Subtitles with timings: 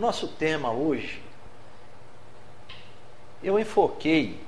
[0.00, 1.22] nosso tema hoje,
[3.42, 4.40] eu enfoquei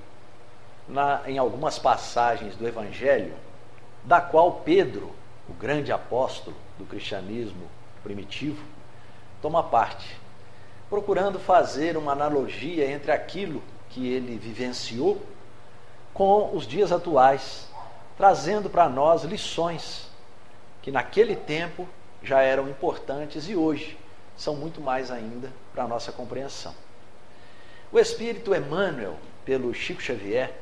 [0.88, 3.34] na, em algumas passagens do Evangelho,
[4.02, 5.12] da qual Pedro,
[5.48, 7.68] o grande apóstolo do cristianismo
[8.02, 8.64] primitivo,
[9.42, 10.16] toma parte,
[10.88, 15.20] procurando fazer uma analogia entre aquilo que ele vivenciou
[16.14, 17.68] com os dias atuais,
[18.16, 20.08] trazendo para nós lições
[20.80, 21.86] que naquele tempo
[22.22, 24.01] já eram importantes e hoje
[24.36, 26.74] são muito mais ainda para a nossa compreensão.
[27.92, 30.52] O Espírito Emmanuel, pelo Chico Xavier,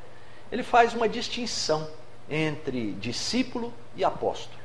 [0.50, 1.88] ele faz uma distinção
[2.28, 4.60] entre discípulo e apóstolo.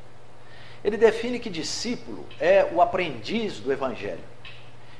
[0.83, 4.23] Ele define que discípulo é o aprendiz do Evangelho,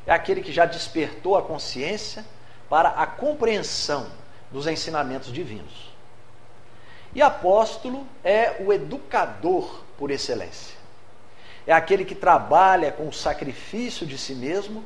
[0.05, 2.25] é aquele que já despertou a consciência
[2.69, 4.07] para a compreensão
[4.51, 5.93] dos ensinamentos divinos.
[7.13, 10.77] E apóstolo é o educador por excelência.
[11.67, 14.83] É aquele que trabalha com o sacrifício de si mesmo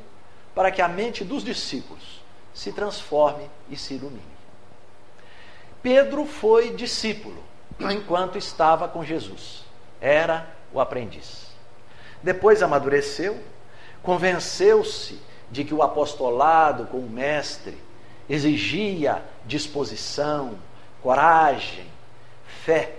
[0.54, 2.20] para que a mente dos discípulos
[2.54, 4.22] se transforme e se ilumine.
[5.82, 7.42] Pedro foi discípulo
[7.78, 9.64] enquanto estava com Jesus.
[10.00, 11.46] Era o aprendiz.
[12.22, 13.38] Depois amadureceu,
[14.02, 17.76] convenceu-se de que o apostolado com o mestre
[18.28, 20.58] exigia disposição,
[21.02, 21.86] coragem,
[22.64, 22.94] fé.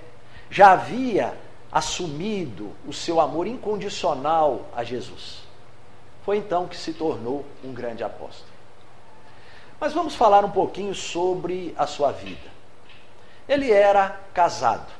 [0.50, 1.34] Já havia
[1.72, 5.44] assumido o seu amor incondicional a Jesus.
[6.23, 8.52] Foi então que se tornou um grande apóstolo.
[9.80, 12.52] Mas vamos falar um pouquinho sobre a sua vida.
[13.47, 14.92] Ele era casado.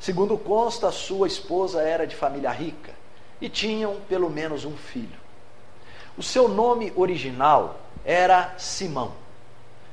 [0.00, 2.92] Segundo consta, sua esposa era de família rica
[3.40, 5.20] e tinham pelo menos um filho.
[6.16, 9.12] O seu nome original era Simão.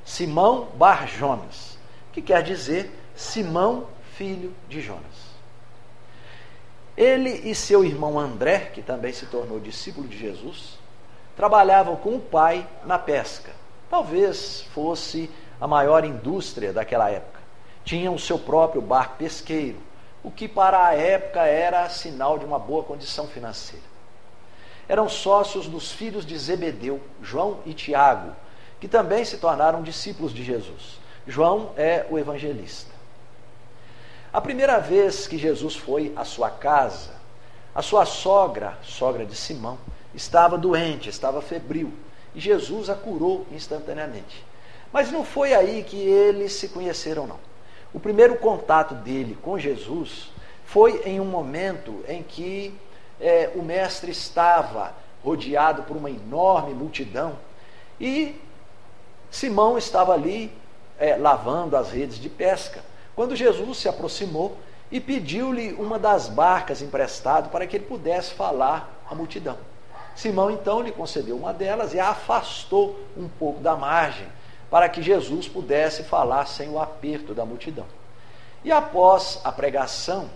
[0.06, 1.78] Simão Bar Jonas,
[2.12, 5.29] que quer dizer Simão, filho de Jonas.
[7.00, 10.78] Ele e seu irmão André, que também se tornou discípulo de Jesus,
[11.34, 13.54] trabalhavam com o pai na pesca.
[13.90, 15.32] Talvez fosse
[15.62, 17.40] a maior indústria daquela época.
[17.86, 19.78] Tinham seu próprio barco pesqueiro,
[20.22, 23.86] o que para a época era sinal de uma boa condição financeira.
[24.90, 28.36] Eram sócios dos filhos de Zebedeu, João e Tiago,
[28.78, 31.00] que também se tornaram discípulos de Jesus.
[31.26, 32.99] João é o evangelista.
[34.32, 37.12] A primeira vez que Jesus foi à sua casa,
[37.74, 39.80] a sua sogra, sogra de Simão,
[40.14, 41.92] estava doente, estava febril,
[42.36, 44.46] e Jesus a curou instantaneamente.
[44.94, 47.40] Mas não foi aí que eles se conheceram, não.
[47.92, 50.30] O primeiro contato dele com Jesus
[50.64, 52.72] foi em um momento em que
[53.20, 57.36] é, o mestre estava rodeado por uma enorme multidão
[58.00, 58.40] e
[59.32, 60.52] Simão estava ali
[61.00, 62.84] é, lavando as redes de pesca
[63.20, 64.56] quando Jesus se aproximou
[64.90, 69.58] e pediu-lhe uma das barcas emprestado para que ele pudesse falar à multidão.
[70.16, 74.26] Simão então lhe concedeu uma delas e a afastou um pouco da margem,
[74.72, 77.86] para que Jesus pudesse falar sem o aperto da multidão.
[78.64, 80.30] E após a pregação,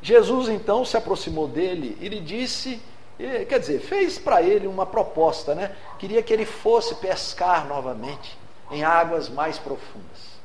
[0.00, 2.80] Jesus então se aproximou dele e lhe disse,
[3.18, 5.74] quer dizer, fez para ele uma proposta, né?
[5.98, 8.38] Queria que ele fosse pescar novamente
[8.70, 10.40] em águas mais profundas.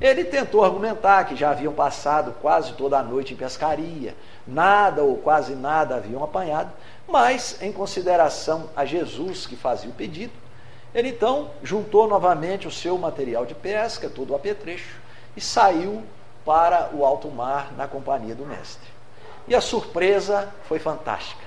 [0.00, 4.14] Ele tentou argumentar que já haviam passado quase toda a noite em pescaria,
[4.46, 6.72] nada ou quase nada haviam apanhado,
[7.08, 10.32] mas, em consideração a Jesus que fazia o pedido,
[10.94, 14.96] ele então juntou novamente o seu material de pesca, todo o apetrecho,
[15.36, 16.04] e saiu
[16.44, 18.88] para o alto mar na companhia do mestre.
[19.46, 21.42] E a surpresa foi fantástica.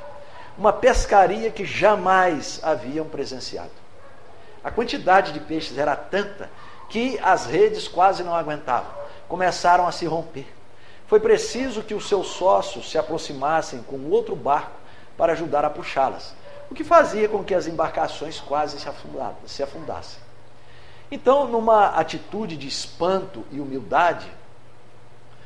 [0.57, 3.71] Uma pescaria que jamais haviam presenciado.
[4.63, 6.49] A quantidade de peixes era tanta
[6.91, 8.91] que as redes quase não aguentavam,
[9.27, 10.45] começaram a se romper.
[11.07, 14.77] Foi preciso que os seus sócios se aproximassem com outro barco
[15.17, 16.35] para ajudar a puxá-las,
[16.69, 18.77] o que fazia com que as embarcações quase
[19.45, 20.19] se afundassem.
[21.09, 24.27] Então, numa atitude de espanto e humildade,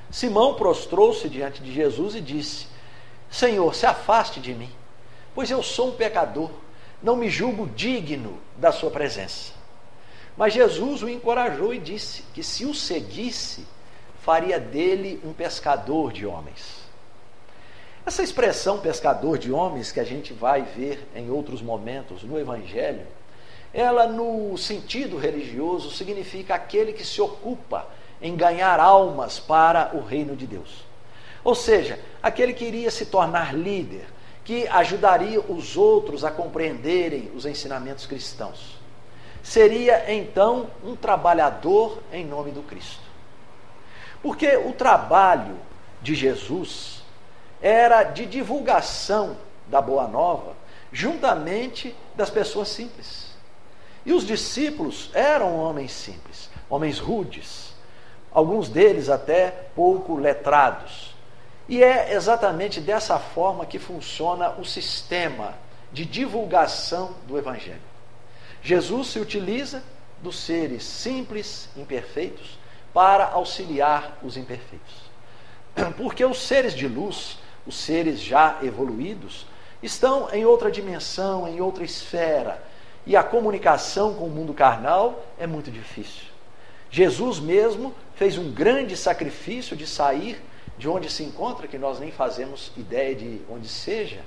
[0.10, 2.68] Simão prostrou-se diante de Jesus e disse:
[3.30, 4.72] Senhor, se afaste de mim,
[5.36, 6.50] pois eu sou um pecador,
[7.04, 9.55] não me julgo digno da sua presença.
[10.38, 13.66] Mas Jesus o encorajou e disse que se o seguisse,
[14.22, 16.84] faria dele um pescador de homens.
[18.06, 23.06] Essa expressão pescador de homens, que a gente vai ver em outros momentos no Evangelho,
[23.74, 27.88] ela, no sentido religioso, significa aquele que se ocupa
[28.22, 30.86] em ganhar almas para o reino de Deus.
[31.44, 34.06] Ou seja, aquele que iria se tornar líder,
[34.44, 38.75] que ajudaria os outros a compreenderem os ensinamentos cristãos
[39.46, 43.04] seria então um trabalhador em nome do Cristo.
[44.20, 45.56] Porque o trabalho
[46.02, 47.04] de Jesus
[47.62, 49.38] era de divulgação
[49.68, 50.56] da Boa Nova,
[50.92, 53.36] juntamente das pessoas simples.
[54.04, 57.76] E os discípulos eram homens simples, homens rudes,
[58.32, 61.14] alguns deles até pouco letrados.
[61.70, 65.54] E é exatamente dessa forma que funciona o sistema
[65.94, 67.95] de divulgação do Evangelho.
[68.66, 69.84] Jesus se utiliza
[70.24, 72.58] dos seres simples, imperfeitos,
[72.92, 75.12] para auxiliar os imperfeitos.
[75.96, 79.46] Porque os seres de luz, os seres já evoluídos,
[79.84, 82.60] estão em outra dimensão, em outra esfera,
[83.06, 86.24] e a comunicação com o mundo carnal é muito difícil.
[86.90, 90.42] Jesus mesmo fez um grande sacrifício de sair
[90.76, 94.22] de onde se encontra, que nós nem fazemos ideia de onde seja,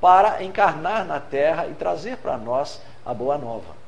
[0.00, 3.83] para encarnar na terra e trazer para nós a boa nova.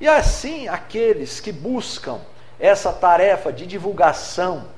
[0.00, 2.20] E assim, aqueles que buscam
[2.58, 4.68] essa tarefa de divulgação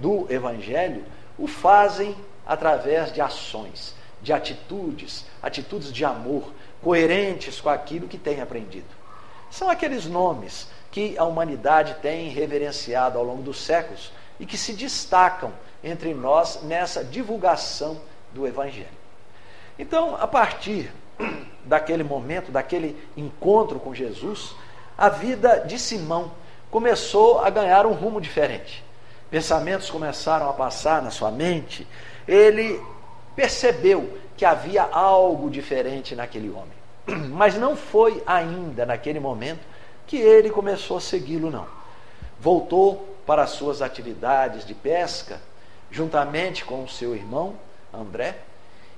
[0.00, 1.04] do Evangelho
[1.38, 6.52] o fazem através de ações, de atitudes, atitudes de amor,
[6.82, 8.86] coerentes com aquilo que tem aprendido.
[9.50, 14.72] São aqueles nomes que a humanidade tem reverenciado ao longo dos séculos e que se
[14.72, 15.52] destacam
[15.82, 18.00] entre nós nessa divulgação
[18.32, 18.88] do Evangelho.
[19.78, 20.90] Então, a partir
[21.64, 24.54] daquele momento, daquele encontro com Jesus,
[24.96, 26.32] a vida de Simão
[26.70, 28.84] começou a ganhar um rumo diferente.
[29.30, 31.86] Pensamentos começaram a passar na sua mente.
[32.26, 32.80] Ele
[33.34, 36.76] percebeu que havia algo diferente naquele homem.
[37.30, 39.60] Mas não foi ainda naquele momento
[40.06, 41.66] que ele começou a segui-lo, não.
[42.38, 45.40] Voltou para as suas atividades de pesca,
[45.90, 47.54] juntamente com o seu irmão
[47.92, 48.36] André,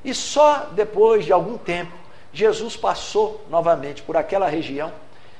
[0.04, 1.92] e só depois de algum tempo
[2.32, 4.92] Jesus passou novamente por aquela região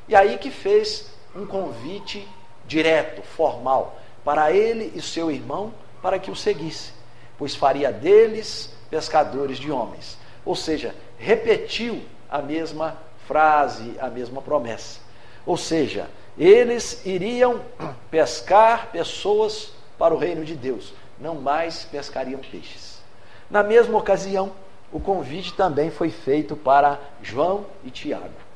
[0.09, 2.27] e aí que fez um convite
[2.67, 5.73] direto, formal, para ele e seu irmão,
[6.03, 6.93] para que o seguisse,
[7.37, 10.19] pois faria deles pescadores de homens.
[10.45, 12.97] Ou seja, repetiu a mesma
[13.27, 15.01] frase, a mesma promessa.
[15.45, 16.09] Ou seja,
[16.39, 17.61] eles iriam
[18.11, 23.03] pescar pessoas para o reino de Deus, não mais pescariam peixes.
[23.51, 24.53] Na mesma ocasião,
[24.93, 28.48] o convite também foi feito para João e Tiago.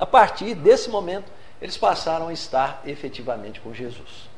[0.00, 1.30] A partir desse momento,
[1.60, 4.30] eles passaram a estar efetivamente com Jesus.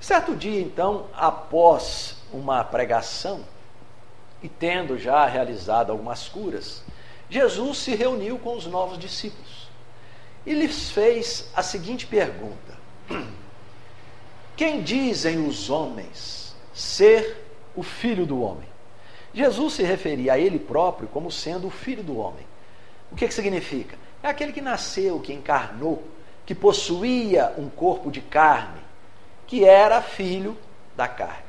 [0.00, 3.44] Certo dia, então, após uma pregação,
[4.42, 6.82] e tendo já realizado algumas curas,
[7.28, 9.68] Jesus se reuniu com os novos discípulos
[10.46, 12.78] e lhes fez a seguinte pergunta:
[14.56, 17.44] Quem dizem os homens ser
[17.76, 18.68] o filho do homem?
[19.34, 22.46] Jesus se referia a ele próprio como sendo o filho do homem.
[23.12, 23.98] O que, que significa?
[24.22, 26.02] É aquele que nasceu, que encarnou,
[26.44, 28.80] que possuía um corpo de carne,
[29.46, 30.56] que era filho
[30.96, 31.48] da carne.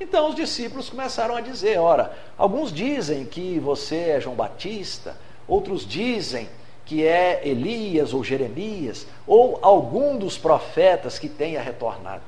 [0.00, 5.86] Então os discípulos começaram a dizer: ora, alguns dizem que você é João Batista, outros
[5.86, 6.48] dizem
[6.84, 12.22] que é Elias ou Jeremias, ou algum dos profetas que tenha retornado.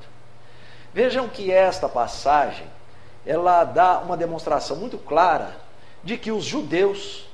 [0.93, 2.67] Vejam que esta passagem,
[3.25, 5.55] ela dá uma demonstração muito clara
[6.03, 7.25] de que os judeus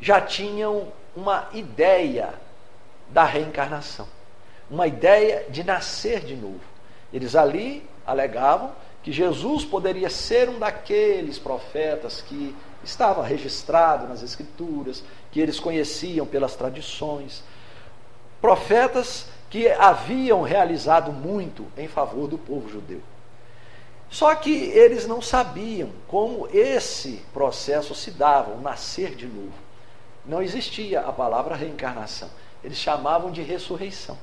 [0.00, 2.34] já tinham uma ideia
[3.08, 4.08] da reencarnação,
[4.70, 6.60] uma ideia de nascer de novo.
[7.12, 15.04] Eles ali alegavam que Jesus poderia ser um daqueles profetas que estava registrado nas Escrituras,
[15.30, 17.44] que eles conheciam pelas tradições.
[18.40, 23.00] Profetas que haviam realizado muito em favor do povo judeu.
[24.10, 29.63] Só que eles não sabiam como esse processo se dava, o nascer de novo
[30.26, 32.28] não existia a palavra reencarnação.
[32.62, 34.18] Eles chamavam de ressurreição.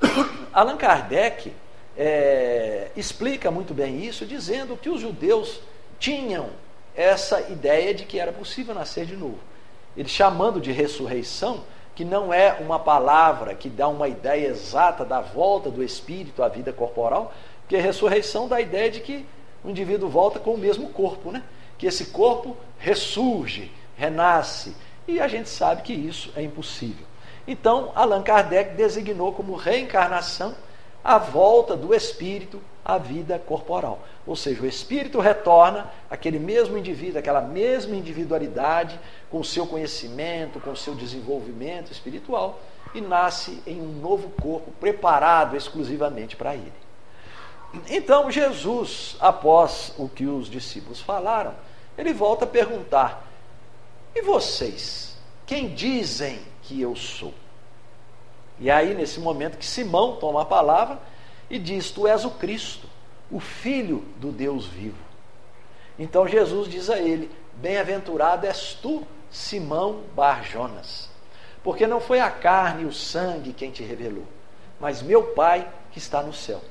[0.52, 1.52] Allan Kardec
[1.96, 5.60] é, explica muito bem isso, dizendo que os judeus
[5.98, 6.48] tinham
[6.94, 9.38] essa ideia de que era possível nascer de novo.
[9.96, 15.20] Ele chamando de ressurreição, que não é uma palavra que dá uma ideia exata da
[15.20, 19.26] volta do espírito à vida corporal, porque ressurreição dá a ideia de que
[19.64, 21.42] o indivíduo volta com o mesmo corpo, né?
[21.78, 24.74] que esse corpo ressurge, renasce,
[25.06, 27.06] e a gente sabe que isso é impossível.
[27.46, 30.54] Então, Allan Kardec designou como reencarnação
[31.04, 34.00] a volta do espírito à vida corporal.
[34.26, 38.98] Ou seja, o espírito retorna aquele mesmo indivíduo, aquela mesma individualidade,
[39.30, 42.58] com seu conhecimento, com seu desenvolvimento espiritual,
[42.92, 46.72] e nasce em um novo corpo preparado exclusivamente para ele.
[47.88, 51.54] Então, Jesus, após o que os discípulos falaram,
[51.96, 53.25] ele volta a perguntar:
[54.16, 55.16] e vocês?
[55.46, 57.34] Quem dizem que eu sou?
[58.58, 60.98] E aí, nesse momento, que Simão toma a palavra
[61.50, 62.88] e diz: Tu és o Cristo,
[63.30, 65.04] o Filho do Deus vivo.
[65.98, 71.10] Então Jesus diz a ele: Bem-aventurado és tu, Simão Barjonas,
[71.62, 74.26] porque não foi a carne e o sangue quem te revelou,
[74.80, 76.62] mas meu Pai que está no céu.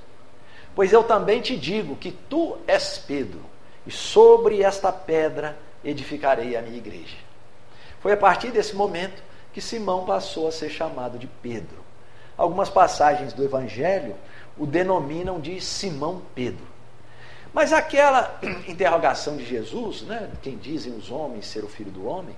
[0.74, 3.42] Pois eu também te digo que tu és Pedro,
[3.86, 7.25] e sobre esta pedra edificarei a minha igreja.
[8.05, 11.83] Foi a partir desse momento que Simão passou a ser chamado de Pedro.
[12.38, 14.15] Algumas passagens do Evangelho
[14.55, 16.67] o denominam de Simão Pedro.
[17.51, 22.35] Mas aquela interrogação de Jesus, né, quem dizem os homens ser o filho do homem,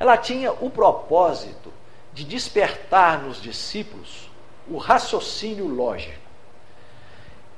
[0.00, 1.70] ela tinha o propósito
[2.14, 4.30] de despertar nos discípulos
[4.66, 6.16] o raciocínio lógico.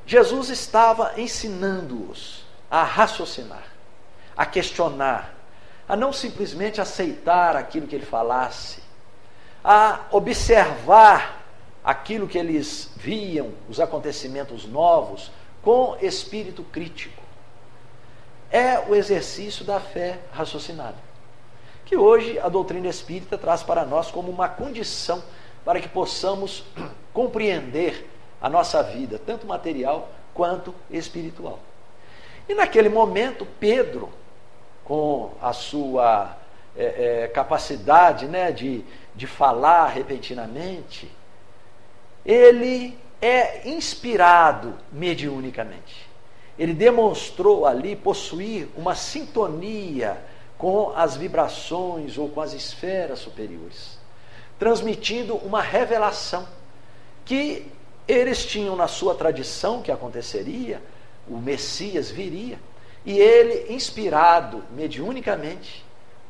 [0.04, 3.68] Jesus estava ensinando-os a raciocinar,
[4.37, 5.34] a questionar,
[5.88, 8.83] a não simplesmente aceitar aquilo que ele falasse,
[9.62, 11.43] a observar
[11.85, 15.31] aquilo que eles viam, os acontecimentos novos,
[15.62, 17.23] com espírito crítico.
[18.50, 20.97] É o exercício da fé raciocinada,
[21.85, 25.23] que hoje a doutrina espírita traz para nós como uma condição
[25.64, 26.64] para que possamos
[27.12, 28.09] compreender
[28.41, 31.59] a nossa vida, tanto material quanto espiritual.
[32.49, 34.11] E naquele momento, Pedro,
[34.85, 36.37] com a sua
[36.76, 41.11] é, é, capacidade né, de, de falar repentinamente,
[42.25, 46.09] ele é inspirado mediunicamente.
[46.59, 50.19] Ele demonstrou ali possuir uma sintonia
[50.57, 53.99] com as vibrações ou com as esferas superiores,
[54.59, 56.47] transmitindo uma revelação
[57.25, 57.67] que
[58.07, 60.81] eles tinham na sua tradição que aconteceria,
[61.26, 62.59] o Messias viria,
[63.04, 65.84] e ele, inspirado mediunicamente,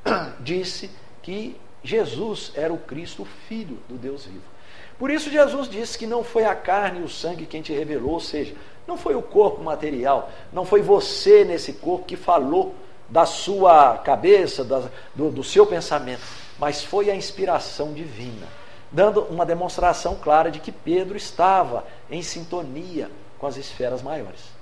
[0.41, 0.91] disse
[1.23, 4.55] que Jesus era o Cristo, o Filho do Deus vivo.
[4.99, 8.13] Por isso Jesus disse que não foi a carne e o sangue quem te revelou,
[8.13, 8.55] ou seja,
[8.87, 12.75] não foi o corpo material, não foi você nesse corpo que falou
[13.09, 16.23] da sua cabeça, da, do, do seu pensamento,
[16.59, 18.47] mas foi a inspiração divina,
[18.91, 24.54] dando uma demonstração clara de que Pedro estava em sintonia com as esferas maiores.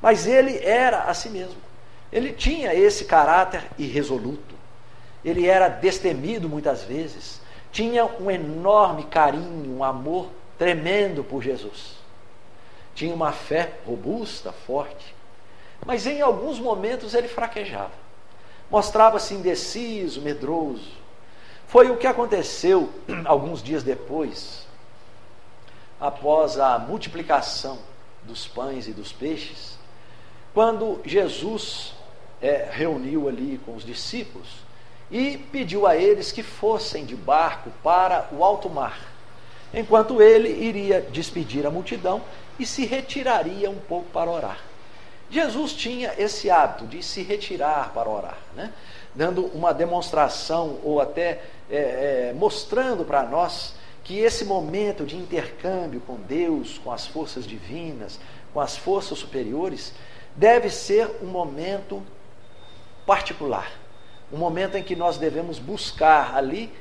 [0.00, 1.60] Mas ele era a si mesmo.
[2.12, 4.54] Ele tinha esse caráter irresoluto.
[5.24, 7.40] Ele era destemido muitas vezes
[7.72, 10.28] tinha um enorme carinho, um amor
[10.58, 11.96] tremendo por Jesus.
[12.94, 15.14] Tinha uma fé robusta, forte.
[15.86, 17.92] Mas em alguns momentos ele fraquejava.
[18.70, 20.90] Mostrava-se indeciso, medroso.
[21.66, 22.90] Foi o que aconteceu
[23.24, 24.66] alguns dias depois,
[26.00, 27.78] após a multiplicação
[28.24, 29.78] dos pães e dos peixes,
[30.52, 31.94] quando Jesus
[32.42, 34.48] é, reuniu ali com os discípulos
[35.10, 38.98] e pediu a eles que fossem de barco para o alto mar,
[39.72, 42.22] enquanto ele iria despedir a multidão
[42.58, 44.58] e se retiraria um pouco para orar.
[45.30, 48.72] Jesus tinha esse hábito de se retirar para orar, né?
[49.14, 56.00] dando uma demonstração ou até é, é, mostrando para nós que esse momento de intercâmbio
[56.00, 58.18] com Deus, com as forças divinas,
[58.52, 59.92] com as forças superiores,
[60.36, 62.02] deve ser um momento
[63.06, 63.80] particular
[64.32, 66.72] um momento em que nós devemos buscar ali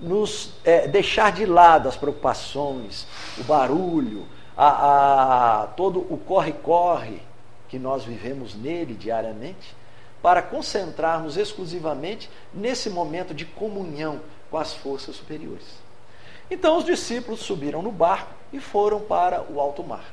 [0.00, 4.26] nos é, deixar de lado as preocupações, o barulho,
[4.56, 7.20] a, a, todo o corre-corre
[7.68, 9.76] que nós vivemos nele diariamente,
[10.22, 15.66] para concentrarmos exclusivamente nesse momento de comunhão com as forças superiores.
[16.50, 20.04] Então os discípulos subiram no barco e foram para o alto mar,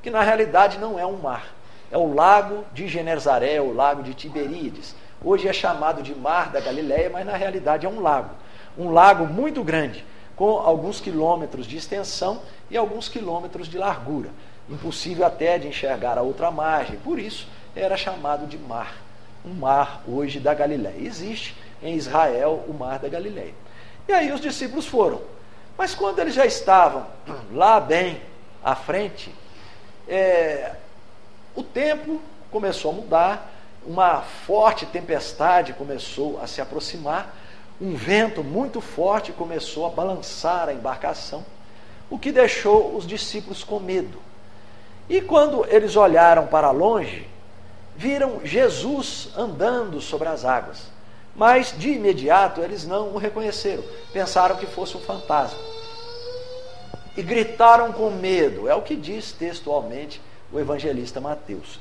[0.00, 1.52] que na realidade não é um mar,
[1.92, 6.58] é o lago de Genezaré, o lago de Tiberíades, Hoje é chamado de Mar da
[6.58, 8.30] Galileia, mas na realidade é um lago.
[8.76, 14.30] Um lago muito grande, com alguns quilômetros de extensão e alguns quilômetros de largura.
[14.68, 16.98] Impossível até de enxergar a outra margem.
[16.98, 17.46] Por isso
[17.76, 18.96] era chamado de mar.
[19.44, 20.98] Um mar hoje da Galileia.
[20.98, 23.54] Existe em Israel o mar da Galileia.
[24.08, 25.20] E aí os discípulos foram.
[25.78, 27.06] Mas quando eles já estavam
[27.52, 28.20] lá bem
[28.64, 29.32] à frente,
[30.08, 30.72] é,
[31.54, 33.52] o tempo começou a mudar,
[33.86, 37.34] uma forte tempestade começou a se aproximar,
[37.80, 41.44] um vento muito forte começou a balançar a embarcação,
[42.08, 44.18] o que deixou os discípulos com medo.
[45.08, 47.28] E quando eles olharam para longe,
[47.96, 50.90] viram Jesus andando sobre as águas.
[51.34, 53.82] Mas de imediato eles não o reconheceram,
[54.12, 55.58] pensaram que fosse um fantasma.
[57.16, 60.20] E gritaram com medo, é o que diz textualmente
[60.52, 61.80] o evangelista Mateus.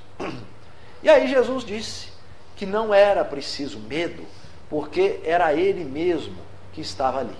[1.03, 2.09] E aí Jesus disse
[2.55, 4.23] que não era preciso medo,
[4.69, 6.37] porque era ele mesmo
[6.73, 7.35] que estava ali.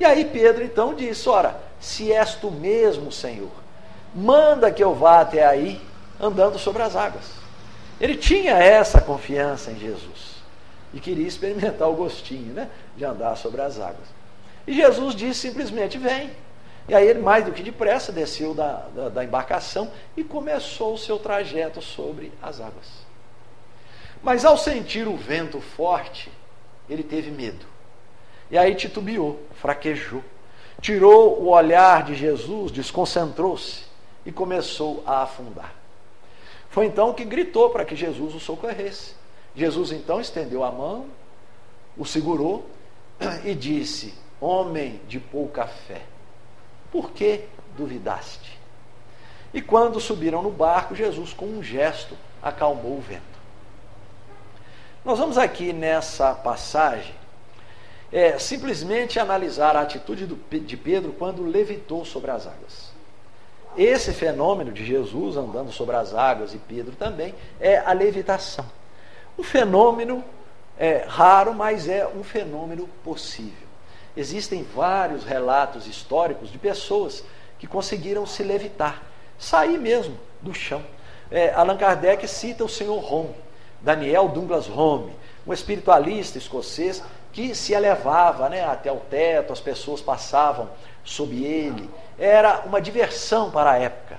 [0.00, 3.52] E aí Pedro então disse: Ora, se és tu mesmo, Senhor,
[4.14, 5.80] manda que eu vá até aí
[6.20, 7.24] andando sobre as águas.
[8.00, 10.42] Ele tinha essa confiança em Jesus.
[10.92, 14.08] e queria experimentar o gostinho né, de andar sobre as águas.
[14.66, 16.30] E Jesus disse simplesmente: Vem.
[16.88, 20.98] E aí ele, mais do que depressa, desceu da, da, da embarcação e começou o
[20.98, 23.02] seu trajeto sobre as águas.
[24.22, 26.30] Mas ao sentir o vento forte,
[26.88, 27.66] ele teve medo.
[28.50, 30.22] E aí titubeou, fraquejou,
[30.80, 33.84] tirou o olhar de Jesus, desconcentrou-se
[34.26, 35.74] e começou a afundar.
[36.68, 39.14] Foi então que gritou para que Jesus o socorresse.
[39.54, 41.06] Jesus então estendeu a mão,
[41.96, 42.66] o segurou
[43.44, 46.02] e disse: Homem de pouca fé,
[46.92, 47.44] por que
[47.76, 48.60] duvidaste?
[49.52, 53.22] E quando subiram no barco, Jesus, com um gesto, acalmou o vento.
[55.04, 57.14] Nós vamos aqui nessa passagem
[58.12, 62.92] é, simplesmente analisar a atitude do, de Pedro quando levitou sobre as águas.
[63.76, 68.66] Esse fenômeno de Jesus andando sobre as águas e Pedro também é a levitação.
[69.38, 70.22] Um fenômeno
[70.78, 73.71] é, raro, mas é um fenômeno possível.
[74.16, 77.24] Existem vários relatos históricos de pessoas
[77.58, 79.02] que conseguiram se levitar,
[79.38, 80.82] sair mesmo do chão.
[81.30, 83.34] É, Allan Kardec cita o senhor Home,
[83.80, 85.12] Daniel Douglas Home,
[85.46, 87.02] um espiritualista escocês
[87.32, 90.68] que se elevava né, até o teto, as pessoas passavam
[91.02, 91.88] sob ele.
[92.18, 94.18] Era uma diversão para a época.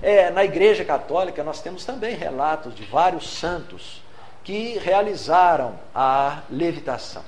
[0.00, 4.02] É, na Igreja Católica, nós temos também relatos de vários santos
[4.44, 7.22] que realizaram a levitação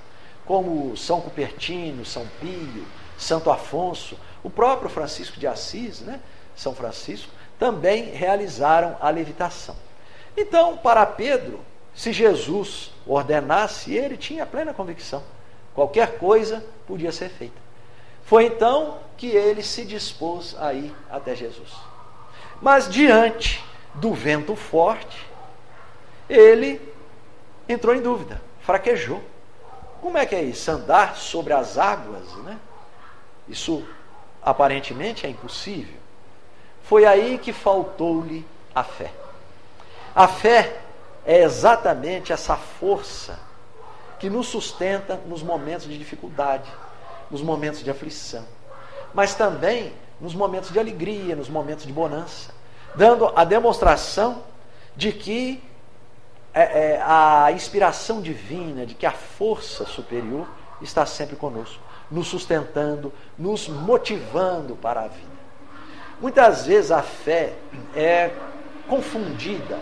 [0.46, 6.20] como São Cupertino, São Pio, Santo Afonso, o próprio Francisco de Assis, né,
[6.56, 9.76] São Francisco, também realizaram a levitação.
[10.36, 11.60] Então, para Pedro,
[11.94, 15.22] se Jesus ordenasse, ele tinha plena convicção.
[15.74, 17.60] Qualquer coisa podia ser feita.
[18.24, 21.70] Foi então que ele se dispôs a ir até Jesus.
[22.60, 23.62] Mas diante
[23.94, 25.26] do vento forte,
[26.28, 26.80] ele
[27.68, 29.22] entrou em dúvida, fraquejou.
[30.02, 30.68] Como é que é isso?
[30.68, 32.58] Andar sobre as águas, né?
[33.48, 33.86] Isso
[34.42, 35.96] aparentemente é impossível.
[36.82, 39.12] Foi aí que faltou-lhe a fé.
[40.12, 40.80] A fé
[41.24, 43.38] é exatamente essa força
[44.18, 46.68] que nos sustenta nos momentos de dificuldade,
[47.30, 48.44] nos momentos de aflição,
[49.14, 52.52] mas também nos momentos de alegria, nos momentos de bonança,
[52.94, 54.42] dando a demonstração
[54.96, 55.62] de que
[56.54, 60.46] é, é, a inspiração divina, de que a força superior
[60.80, 65.32] está sempre conosco, nos sustentando, nos motivando para a vida.
[66.20, 67.54] Muitas vezes a fé
[67.94, 68.30] é
[68.86, 69.78] confundida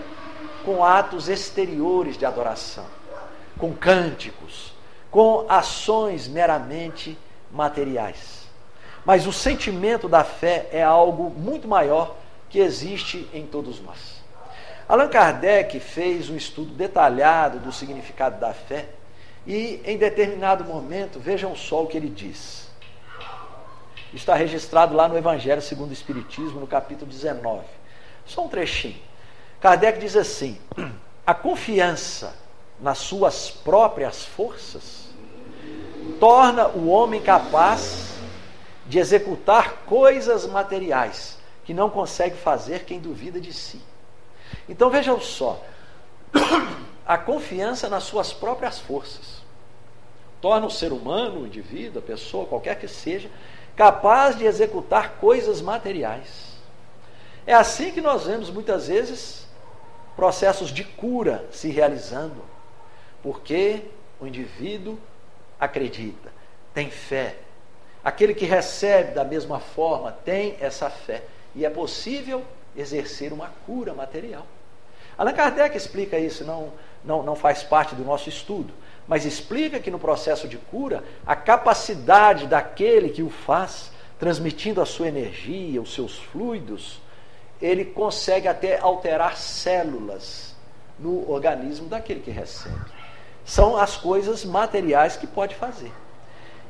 [0.65, 2.87] com atos exteriores de adoração,
[3.59, 4.73] com cânticos,
[5.11, 7.19] com ações meramente
[7.51, 8.49] materiais.
[9.05, 12.15] Mas o sentimento da fé é algo muito maior
[12.49, 14.20] que existe em todos nós.
[14.91, 18.89] Allan Kardec fez um estudo detalhado do significado da fé
[19.47, 22.69] e, em determinado momento, vejam só o que ele diz.
[24.13, 27.63] Está registrado lá no Evangelho segundo o Espiritismo, no capítulo 19.
[28.27, 29.01] Só um trechinho.
[29.61, 30.59] Kardec diz assim:
[31.25, 32.35] a confiança
[32.81, 35.11] nas suas próprias forças
[36.19, 38.15] torna o homem capaz
[38.89, 43.81] de executar coisas materiais que não consegue fazer quem duvida de si.
[44.69, 45.63] Então vejam só,
[47.07, 49.41] a confiança nas suas próprias forças
[50.41, 53.31] torna o ser humano, o indivíduo, a pessoa, qualquer que seja,
[53.77, 56.57] capaz de executar coisas materiais.
[57.47, 59.47] É assim que nós vemos muitas vezes
[60.17, 62.43] processos de cura se realizando,
[63.23, 63.83] porque
[64.21, 64.99] o indivíduo
[65.59, 66.33] acredita,
[66.73, 67.37] tem fé.
[68.03, 71.23] Aquele que recebe da mesma forma tem essa fé.
[71.55, 72.43] E é possível
[72.81, 74.47] exercer uma cura material.
[75.17, 76.73] Allan Kardec explica isso, não,
[77.05, 78.73] não, não faz parte do nosso estudo,
[79.07, 84.87] mas explica que no processo de cura, a capacidade daquele que o faz, transmitindo a
[84.87, 87.01] sua energia, os seus fluidos,
[87.61, 90.55] ele consegue até alterar células
[90.99, 92.81] no organismo daquele que recebe.
[93.45, 95.93] São as coisas materiais que pode fazer.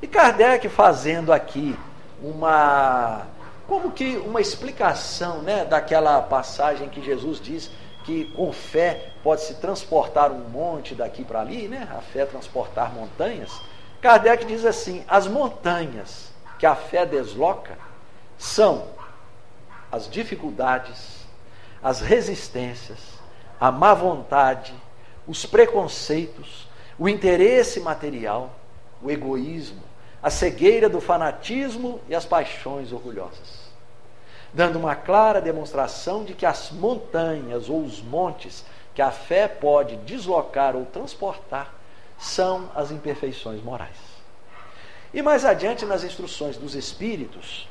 [0.03, 1.77] E Kardec fazendo aqui
[2.23, 3.27] uma
[3.70, 7.70] como que uma explicação, né, daquela passagem que Jesus diz
[8.02, 11.88] que com fé pode se transportar um monte daqui para ali, né?
[11.96, 13.62] A fé transportar montanhas.
[14.00, 17.78] Kardec diz assim: as montanhas que a fé desloca
[18.37, 18.88] são
[19.92, 21.24] as dificuldades,
[21.80, 22.98] as resistências,
[23.61, 24.74] a má vontade,
[25.28, 28.50] os preconceitos, o interesse material,
[29.00, 29.85] o egoísmo,
[30.20, 33.60] a cegueira do fanatismo e as paixões orgulhosas
[34.53, 39.97] dando uma clara demonstração de que as montanhas ou os montes que a fé pode
[39.99, 41.73] deslocar ou transportar
[42.19, 43.97] são as imperfeições morais.
[45.13, 47.69] E mais adiante nas instruções dos espíritos,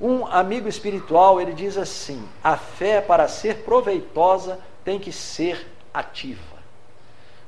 [0.00, 6.56] um amigo espiritual, ele diz assim: a fé para ser proveitosa tem que ser ativa.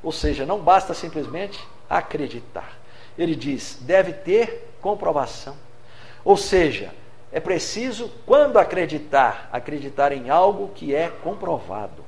[0.03, 2.73] Ou seja, não basta simplesmente acreditar.
[3.19, 5.57] Ele diz: deve ter comprovação.
[6.25, 6.93] Ou seja,
[7.31, 12.05] é preciso, quando acreditar, acreditar em algo que é comprovado,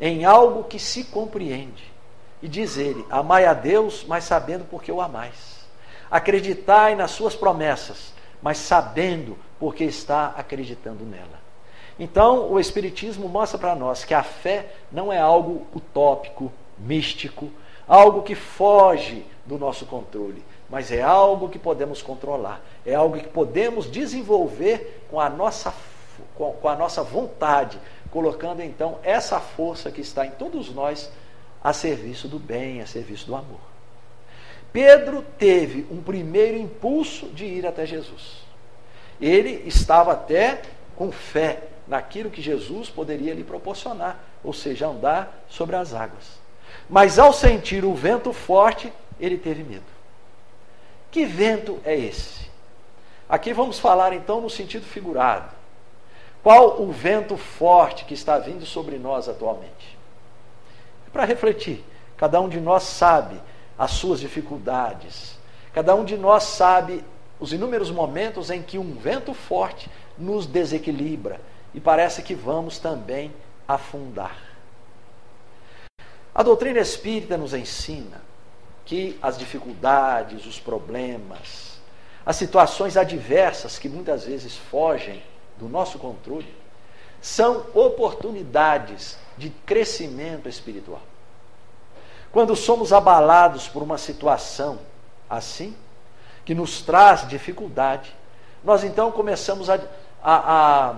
[0.00, 1.92] em algo que se compreende.
[2.40, 5.66] E diz ele: Amai a Deus, mas sabendo porque o amais.
[6.10, 11.40] Acreditai nas suas promessas, mas sabendo porque está acreditando nela.
[11.98, 17.50] Então, o Espiritismo mostra para nós que a fé não é algo utópico, místico,
[17.86, 23.28] algo que foge do nosso controle, mas é algo que podemos controlar, é algo que
[23.28, 25.74] podemos desenvolver com a nossa,
[26.34, 27.78] com a nossa vontade,
[28.10, 31.12] colocando então essa força que está em todos nós
[31.62, 33.60] a serviço do bem, a serviço do amor.
[34.72, 38.38] Pedro teve um primeiro impulso de ir até Jesus.
[39.20, 40.62] Ele estava até
[40.96, 46.40] com fé naquilo que Jesus poderia lhe proporcionar, ou seja, andar sobre as águas.
[46.88, 49.91] Mas ao sentir o vento forte, ele teve medo.
[51.12, 52.50] Que vento é esse?
[53.28, 55.54] Aqui vamos falar então no sentido figurado.
[56.42, 59.98] Qual o vento forte que está vindo sobre nós atualmente?
[61.06, 61.84] É para refletir.
[62.16, 63.38] Cada um de nós sabe
[63.78, 65.36] as suas dificuldades.
[65.74, 67.04] Cada um de nós sabe
[67.38, 71.42] os inúmeros momentos em que um vento forte nos desequilibra
[71.74, 73.34] e parece que vamos também
[73.68, 74.38] afundar.
[76.34, 78.21] A doutrina espírita nos ensina
[78.84, 81.80] que as dificuldades, os problemas,
[82.24, 85.22] as situações adversas que muitas vezes fogem
[85.58, 86.52] do nosso controle,
[87.20, 91.02] são oportunidades de crescimento espiritual.
[92.32, 94.78] Quando somos abalados por uma situação
[95.28, 95.76] assim,
[96.44, 98.14] que nos traz dificuldade,
[98.64, 99.80] nós então começamos a,
[100.22, 100.96] a,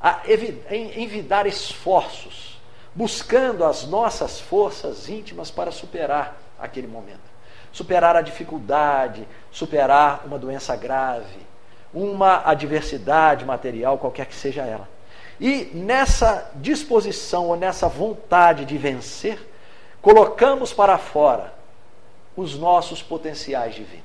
[0.00, 2.60] a, a envidar esforços,
[2.94, 7.36] buscando as nossas forças íntimas para superar aquele momento.
[7.72, 11.46] Superar a dificuldade, superar uma doença grave,
[11.92, 14.88] uma adversidade material, qualquer que seja ela.
[15.38, 19.38] E nessa disposição ou nessa vontade de vencer,
[20.00, 21.52] colocamos para fora
[22.36, 24.04] os nossos potenciais divinos.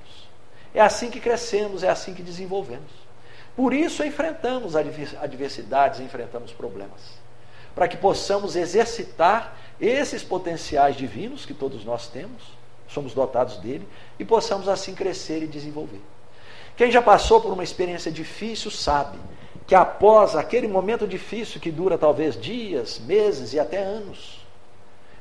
[0.73, 2.91] É assim que crescemos, é assim que desenvolvemos.
[3.55, 7.19] Por isso enfrentamos adversidades, enfrentamos problemas.
[7.75, 12.41] Para que possamos exercitar esses potenciais divinos que todos nós temos,
[12.87, 13.87] somos dotados dele,
[14.19, 16.01] e possamos assim crescer e desenvolver.
[16.75, 19.17] Quem já passou por uma experiência difícil sabe
[19.65, 24.45] que após aquele momento difícil que dura talvez dias, meses e até anos,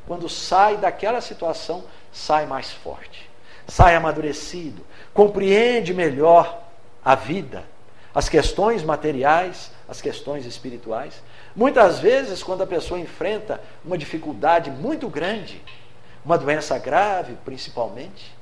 [0.06, 3.30] quando sai daquela situação, sai mais forte,
[3.66, 4.84] sai amadurecido,
[5.14, 6.62] compreende melhor
[7.04, 7.64] a vida,
[8.14, 11.22] as questões materiais, as questões espirituais.
[11.54, 15.62] Muitas vezes, quando a pessoa enfrenta uma dificuldade muito grande,
[16.24, 18.34] uma doença grave principalmente,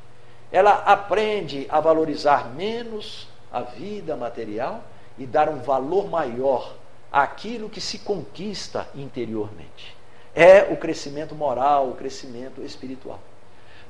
[0.51, 4.83] ela aprende a valorizar menos a vida material
[5.19, 6.75] e dar um valor maior
[7.11, 9.97] àquilo que se conquista interiormente.
[10.35, 13.19] É o crescimento moral, o crescimento espiritual.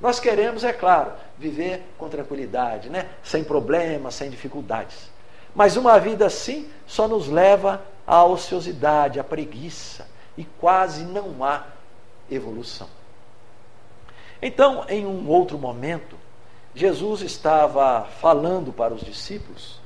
[0.01, 3.09] Nós queremos, é claro, viver com tranquilidade, né?
[3.23, 5.11] sem problemas, sem dificuldades.
[5.55, 11.67] Mas uma vida assim só nos leva à ociosidade, à preguiça, e quase não há
[12.31, 12.89] evolução.
[14.41, 16.17] Então, em um outro momento,
[16.75, 19.79] Jesus estava falando para os discípulos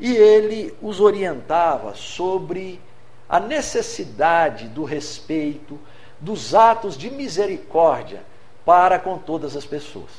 [0.00, 2.80] e ele os orientava sobre
[3.28, 5.78] a necessidade do respeito,
[6.18, 8.24] dos atos de misericórdia
[8.64, 10.10] para com todas as pessoas.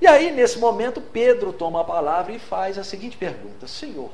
[0.00, 4.10] E aí, nesse momento, Pedro toma a palavra e faz a seguinte pergunta: Senhor,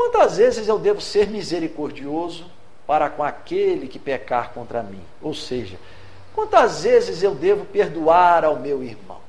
[0.00, 2.46] quantas vezes eu devo ser misericordioso
[2.86, 5.02] para com aquele que pecar contra mim?
[5.20, 5.76] Ou seja,
[6.34, 9.20] quantas vezes eu devo perdoar ao meu irmão?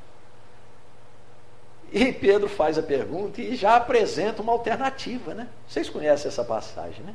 [1.91, 5.49] E Pedro faz a pergunta e já apresenta uma alternativa, né?
[5.67, 7.13] Vocês conhecem essa passagem, né?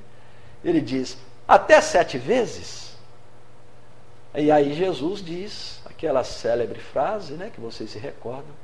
[0.62, 1.16] Ele diz:
[1.48, 2.94] até sete vezes?
[4.34, 8.54] E aí Jesus diz aquela célebre frase, né, que vocês se recordam: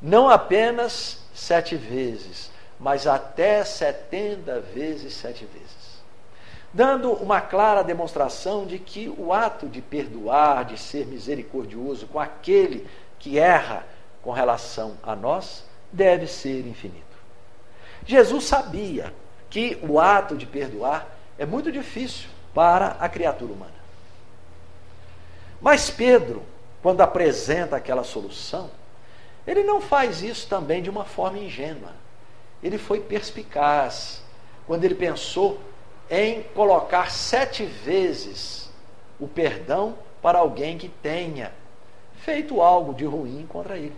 [0.00, 2.48] não apenas sete vezes,
[2.80, 6.00] mas até setenta vezes sete vezes.
[6.72, 12.88] Dando uma clara demonstração de que o ato de perdoar, de ser misericordioso com aquele
[13.18, 13.84] que erra
[14.22, 17.04] com relação a nós, deve ser infinito.
[18.06, 19.12] Jesus sabia
[19.50, 21.06] que o ato de perdoar
[21.38, 23.72] é muito difícil para a criatura humana.
[25.60, 26.42] Mas Pedro,
[26.82, 28.70] quando apresenta aquela solução,
[29.46, 31.99] ele não faz isso também de uma forma ingênua.
[32.62, 34.22] Ele foi perspicaz
[34.66, 35.60] quando ele pensou
[36.10, 38.70] em colocar sete vezes
[39.18, 41.52] o perdão para alguém que tenha
[42.20, 43.96] feito algo de ruim contra ele.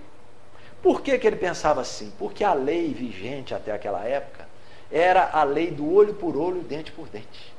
[0.83, 2.13] Por que, que ele pensava assim?
[2.19, 4.49] Porque a lei vigente até aquela época
[4.91, 7.53] era a lei do olho por olho, dente por dente.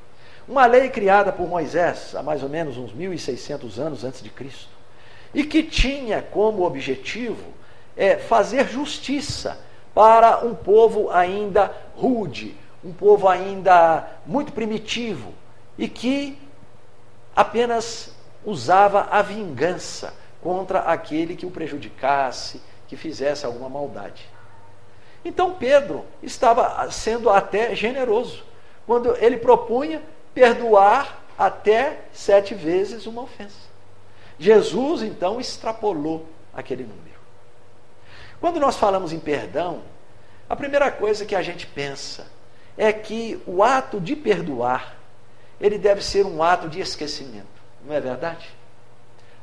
[0.48, 4.70] Uma lei criada por Moisés há mais ou menos uns 1600 anos antes de Cristo.
[5.34, 7.54] E que tinha como objetivo
[7.96, 9.58] é, fazer justiça
[9.94, 15.34] para um povo ainda rude, um povo ainda muito primitivo
[15.78, 16.38] e que
[17.36, 18.14] apenas
[18.46, 24.28] usava a vingança contra aquele que o prejudicasse, que fizesse alguma maldade.
[25.24, 28.44] Então Pedro estava sendo até generoso
[28.86, 30.02] quando ele propunha
[30.34, 33.72] perdoar até sete vezes uma ofensa.
[34.38, 37.13] Jesus então extrapolou aquele número.
[38.44, 39.84] Quando nós falamos em perdão,
[40.50, 42.28] a primeira coisa que a gente pensa
[42.78, 44.98] é que o ato de perdoar,
[45.62, 47.48] ele deve ser um ato de esquecimento.
[47.86, 48.50] Não é verdade?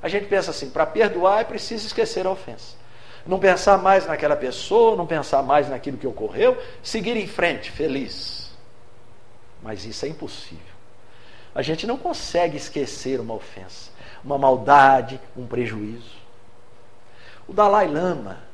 [0.03, 2.77] A gente pensa assim, para perdoar é preciso esquecer a ofensa.
[3.27, 8.51] Não pensar mais naquela pessoa, não pensar mais naquilo que ocorreu, seguir em frente, feliz.
[9.63, 10.75] Mas isso é impossível.
[11.55, 13.91] A gente não consegue esquecer uma ofensa,
[14.23, 16.21] uma maldade, um prejuízo.
[17.49, 18.50] O Dalai Lama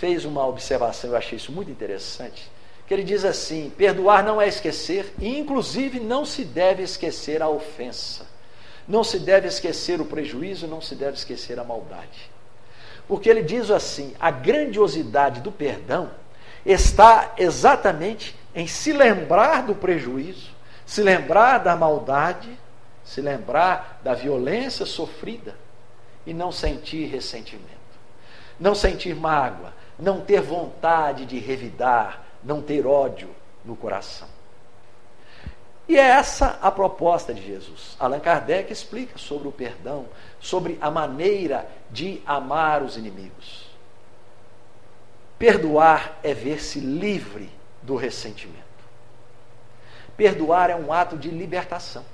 [0.00, 2.50] fez uma observação, eu achei isso muito interessante,
[2.86, 7.48] que ele diz assim: perdoar não é esquecer, e inclusive não se deve esquecer a
[7.48, 8.26] ofensa.
[8.88, 12.30] Não se deve esquecer o prejuízo, não se deve esquecer a maldade.
[13.06, 16.10] Porque ele diz assim: a grandiosidade do perdão
[16.64, 20.50] está exatamente em se lembrar do prejuízo,
[20.86, 22.58] se lembrar da maldade,
[23.04, 25.54] se lembrar da violência sofrida
[26.26, 27.68] e não sentir ressentimento,
[28.58, 33.30] não sentir mágoa, não ter vontade de revidar, não ter ódio
[33.64, 34.28] no coração.
[35.88, 37.96] E é essa a proposta de Jesus.
[37.98, 40.06] Allan Kardec explica sobre o perdão,
[40.38, 43.68] sobre a maneira de amar os inimigos.
[45.36, 47.50] Perdoar é ver-se livre
[47.82, 48.60] do ressentimento.
[50.16, 52.04] Perdoar é um ato de libertação.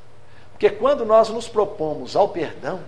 [0.52, 2.80] Porque quando nós nos propomos ao perdão,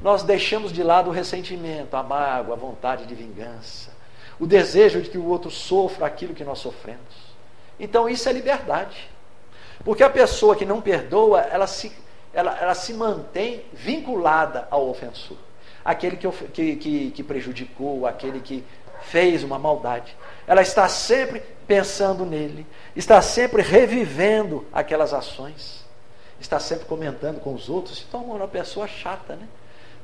[0.00, 3.90] nós deixamos de lado o ressentimento, a mágoa, a vontade de vingança,
[4.38, 7.34] o desejo de que o outro sofra aquilo que nós sofremos.
[7.78, 9.08] Então isso é liberdade.
[9.84, 11.92] Porque a pessoa que não perdoa, ela se,
[12.32, 15.36] ela, ela se mantém vinculada ao ofensor.
[15.84, 18.64] Aquele que, que, que, que prejudicou, aquele que
[19.02, 20.16] fez uma maldade.
[20.46, 25.84] Ela está sempre pensando nele, está sempre revivendo aquelas ações,
[26.40, 29.46] está sempre comentando com os outros, se torna uma pessoa chata, né?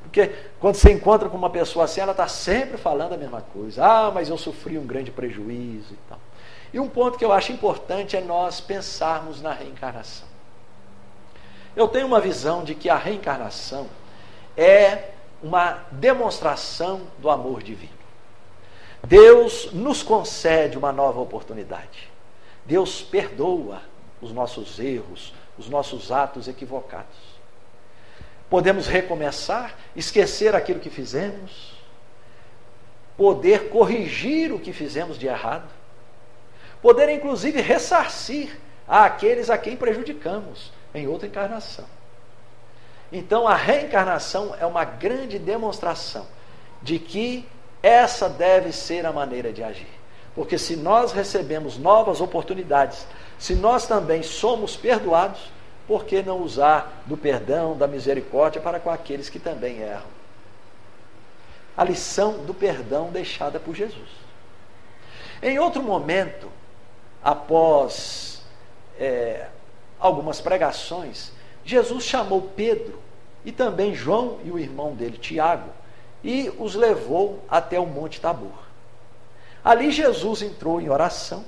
[0.03, 3.85] Porque quando você encontra com uma pessoa assim, ela está sempre falando a mesma coisa.
[3.85, 6.19] Ah, mas eu sofri um grande prejuízo e tal.
[6.73, 10.27] E um ponto que eu acho importante é nós pensarmos na reencarnação.
[11.75, 13.87] Eu tenho uma visão de que a reencarnação
[14.57, 15.11] é
[15.41, 18.01] uma demonstração do amor divino.
[19.03, 22.09] Deus nos concede uma nova oportunidade.
[22.65, 23.81] Deus perdoa
[24.21, 27.30] os nossos erros, os nossos atos equivocados.
[28.51, 31.75] Podemos recomeçar, esquecer aquilo que fizemos,
[33.17, 35.81] poder corrigir o que fizemos de errado
[36.81, 41.85] poder inclusive ressarcir àqueles a quem prejudicamos em outra encarnação.
[43.11, 46.25] Então a reencarnação é uma grande demonstração
[46.81, 47.47] de que
[47.83, 49.87] essa deve ser a maneira de agir.
[50.33, 53.05] Porque se nós recebemos novas oportunidades,
[53.37, 55.51] se nós também somos perdoados,
[55.91, 60.07] por que não usar do perdão, da misericórdia para com aqueles que também erram?
[61.75, 64.07] A lição do perdão deixada por Jesus.
[65.43, 66.49] Em outro momento,
[67.21, 68.41] após
[68.97, 69.47] é,
[69.99, 71.33] algumas pregações,
[71.65, 72.97] Jesus chamou Pedro
[73.43, 75.71] e também João e o irmão dele, Tiago,
[76.23, 78.63] e os levou até o Monte Tabor.
[79.61, 81.43] Ali Jesus entrou em oração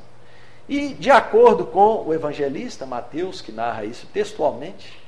[0.68, 5.00] e, de acordo com o evangelista Mateus, que narra isso textualmente,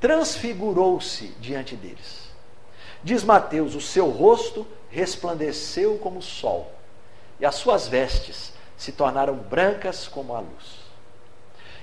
[0.00, 2.30] transfigurou-se diante deles.
[3.04, 6.72] Diz Mateus: o seu rosto resplandeceu como o sol,
[7.38, 10.82] e as suas vestes se tornaram brancas como a luz.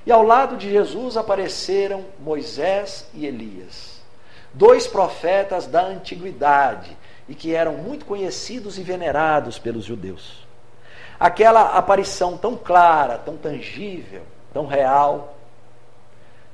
[0.05, 4.01] E ao lado de Jesus apareceram Moisés e Elias,
[4.53, 10.48] dois profetas da antiguidade e que eram muito conhecidos e venerados pelos judeus.
[11.19, 15.35] Aquela aparição tão clara, tão tangível, tão real,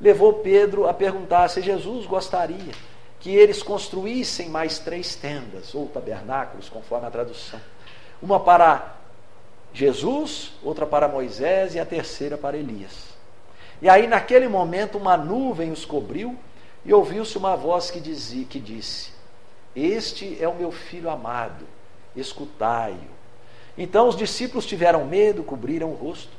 [0.01, 2.73] levou Pedro a perguntar se Jesus gostaria
[3.19, 7.59] que eles construíssem mais três tendas, ou tabernáculos, conforme a tradução.
[8.21, 8.95] Uma para
[9.73, 13.15] Jesus, outra para Moisés e a terceira para Elias.
[13.81, 16.37] E aí, naquele momento, uma nuvem os cobriu
[16.85, 19.11] e ouviu-se uma voz que, dizia, que disse:
[19.75, 21.65] Este é o meu filho amado,
[22.15, 23.14] escutai-o.
[23.77, 26.31] Então os discípulos tiveram medo, cobriram o rosto.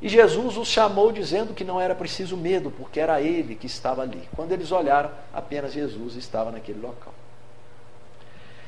[0.00, 4.02] E Jesus os chamou dizendo que não era preciso medo, porque era ele que estava
[4.02, 4.28] ali.
[4.34, 7.12] Quando eles olharam, apenas Jesus estava naquele local.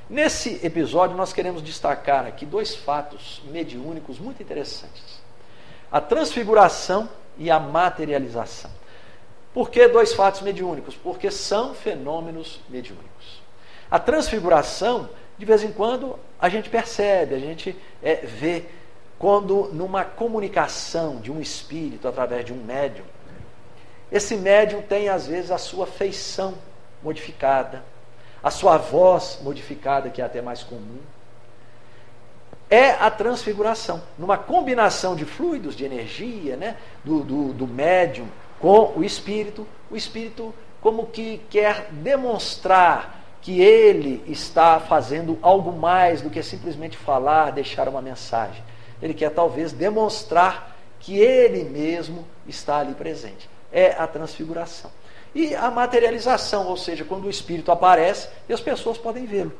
[0.08, 5.20] Nesse episódio, nós queremos destacar aqui dois fatos mediúnicos muito interessantes:
[5.90, 8.70] a transfiguração e a materialização.
[9.54, 10.96] Por que dois fatos mediúnicos?
[10.96, 13.40] Porque são fenômenos mediúnicos.
[13.88, 15.08] A transfiguração,
[15.40, 18.66] de vez em quando, a gente percebe, a gente é, vê
[19.18, 23.06] quando numa comunicação de um espírito através de um médium,
[24.12, 26.52] esse médium tem às vezes a sua feição
[27.02, 27.82] modificada,
[28.42, 30.98] a sua voz modificada, que é até mais comum.
[32.68, 38.92] É a transfiguração, numa combinação de fluidos, de energia, né, do, do, do médium com
[38.94, 46.28] o espírito, o espírito como que quer demonstrar que ele está fazendo algo mais do
[46.28, 48.62] que simplesmente falar, deixar uma mensagem.
[49.00, 53.48] Ele quer talvez demonstrar que ele mesmo está ali presente.
[53.72, 54.90] É a transfiguração.
[55.34, 59.52] E a materialização, ou seja, quando o espírito aparece e as pessoas podem vê-lo.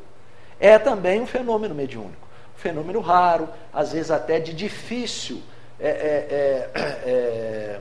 [0.59, 2.29] É também um fenômeno mediúnico.
[2.55, 5.41] Um fenômeno raro, às vezes até de difícil.
[5.79, 6.71] É, é,
[7.11, 7.81] é,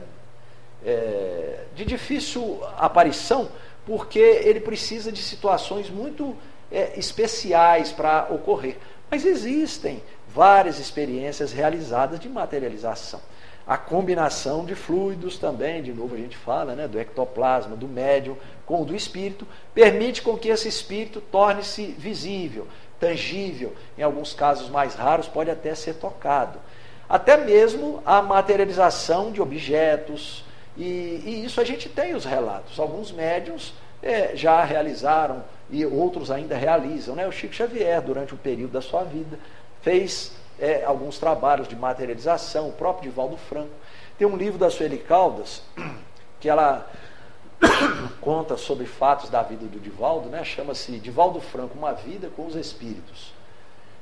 [0.86, 3.48] é, é de difícil aparição,
[3.90, 6.36] porque ele precisa de situações muito
[6.70, 8.76] é, especiais para ocorrer.
[9.10, 10.00] Mas existem
[10.32, 13.20] várias experiências realizadas de materialização.
[13.66, 18.36] A combinação de fluidos também, de novo a gente fala, né, do ectoplasma, do médium
[18.64, 22.68] com o do espírito, permite com que esse espírito torne-se visível,
[23.00, 26.60] tangível, em alguns casos mais raros pode até ser tocado.
[27.08, 30.44] Até mesmo a materialização de objetos,
[30.76, 32.78] e, e isso a gente tem os relatos.
[32.78, 37.14] Alguns médiums é, já realizaram e outros ainda realizam.
[37.14, 37.26] Né?
[37.26, 39.38] O Chico Xavier, durante um período da sua vida,
[39.82, 43.70] fez é, alguns trabalhos de materialização, o próprio Divaldo Franco.
[44.18, 45.62] Tem um livro da Sueli Caldas,
[46.38, 46.90] que ela
[48.20, 50.44] conta sobre fatos da vida do Divaldo, né?
[50.44, 53.32] chama-se Divaldo Franco, Uma Vida com os Espíritos.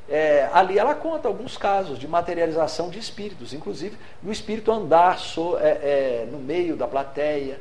[0.08, 5.58] É, ali ela conta alguns casos de materialização de espíritos, inclusive do espírito andar so,
[5.58, 7.60] é, é, no meio da plateia,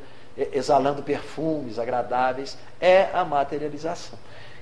[0.52, 4.18] exalando perfumes agradáveis, é a materialização.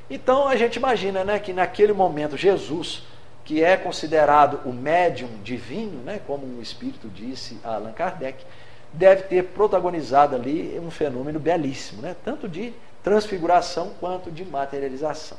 [0.09, 3.05] Então a gente imagina né, que naquele momento Jesus
[3.47, 8.45] que é considerado o médium divino, né, como o Espírito disse a Allan Kardec,
[8.93, 15.39] deve ter protagonizado ali um fenômeno belíssimo, né, tanto de transfiguração quanto de materialização.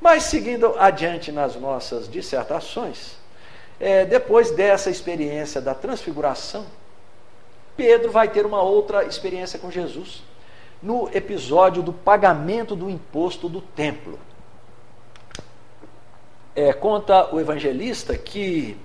[0.00, 3.16] Mas seguindo adiante nas nossas dissertações,
[3.80, 6.66] é, depois dessa experiência da transfiguração,
[7.76, 10.22] Pedro vai ter uma outra experiência com Jesus,
[10.82, 14.18] no episódio do pagamento do imposto do templo
[16.58, 18.76] é, conta o evangelista que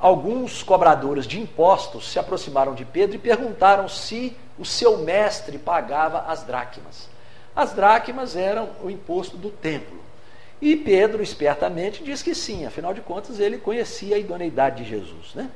[0.00, 6.24] alguns cobradores de impostos se aproximaram de Pedro e perguntaram se o seu mestre pagava
[6.26, 7.08] as dracmas.
[7.54, 9.96] As dracmas eram o imposto do templo.
[10.60, 15.34] E Pedro, espertamente, diz que sim, afinal de contas, ele conhecia a idoneidade de Jesus.
[15.34, 15.48] Né?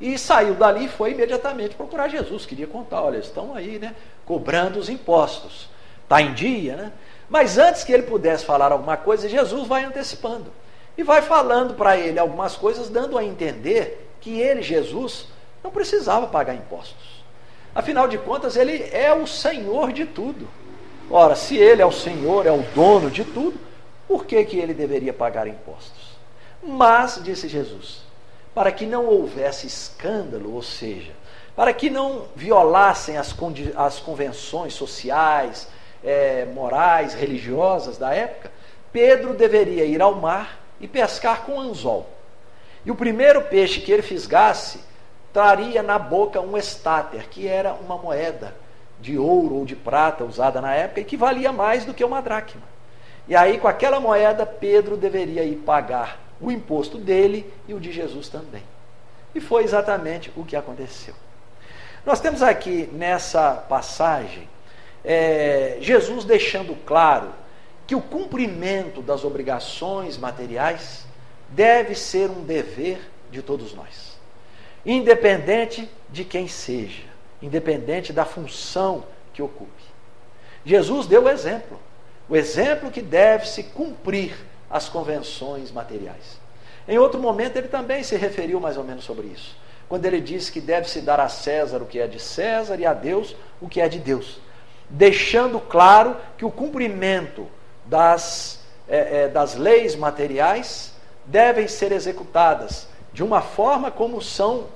[0.00, 2.46] E saiu dali e foi imediatamente procurar Jesus.
[2.46, 3.94] Queria contar: olha, estão aí né,
[4.24, 5.68] cobrando os impostos.
[6.02, 6.92] Está em dia, né?
[7.28, 10.52] Mas antes que ele pudesse falar alguma coisa, Jesus vai antecipando
[10.96, 15.26] e vai falando para ele algumas coisas, dando a entender que ele, Jesus,
[15.62, 17.24] não precisava pagar impostos.
[17.74, 20.48] Afinal de contas, ele é o Senhor de tudo.
[21.10, 23.58] Ora, se ele é o Senhor, é o dono de tudo,
[24.06, 26.14] por que, que ele deveria pagar impostos?
[26.62, 28.02] Mas, disse Jesus,
[28.54, 31.12] para que não houvesse escândalo, ou seja,
[31.56, 33.34] para que não violassem as,
[33.76, 35.68] as convenções sociais,
[36.02, 38.52] é, morais, religiosas da época,
[38.92, 42.08] Pedro deveria ir ao mar e pescar com anzol.
[42.84, 44.80] E o primeiro peixe que ele fisgasse
[45.32, 48.54] traria na boca um estáter, que era uma moeda
[49.00, 52.20] de ouro ou de prata usada na época e que valia mais do que uma
[52.20, 52.73] dracma.
[53.26, 57.90] E aí, com aquela moeda, Pedro deveria ir pagar o imposto dele e o de
[57.90, 58.62] Jesus também.
[59.34, 61.14] E foi exatamente o que aconteceu.
[62.04, 64.48] Nós temos aqui nessa passagem
[65.02, 67.30] é, Jesus deixando claro
[67.86, 71.06] que o cumprimento das obrigações materiais
[71.50, 72.98] deve ser um dever
[73.30, 74.18] de todos nós,
[74.84, 77.02] independente de quem seja,
[77.42, 79.70] independente da função que ocupe.
[80.64, 81.78] Jesus deu o exemplo.
[82.28, 84.34] O exemplo que deve se cumprir
[84.70, 86.40] as convenções materiais.
[86.88, 89.56] Em outro momento, ele também se referiu mais ou menos sobre isso.
[89.88, 92.86] Quando ele disse que deve se dar a César o que é de César e
[92.86, 94.40] a Deus o que é de Deus.
[94.88, 97.46] Deixando claro que o cumprimento
[97.84, 100.94] das, é, é, das leis materiais
[101.26, 104.66] devem ser executadas de uma forma como são,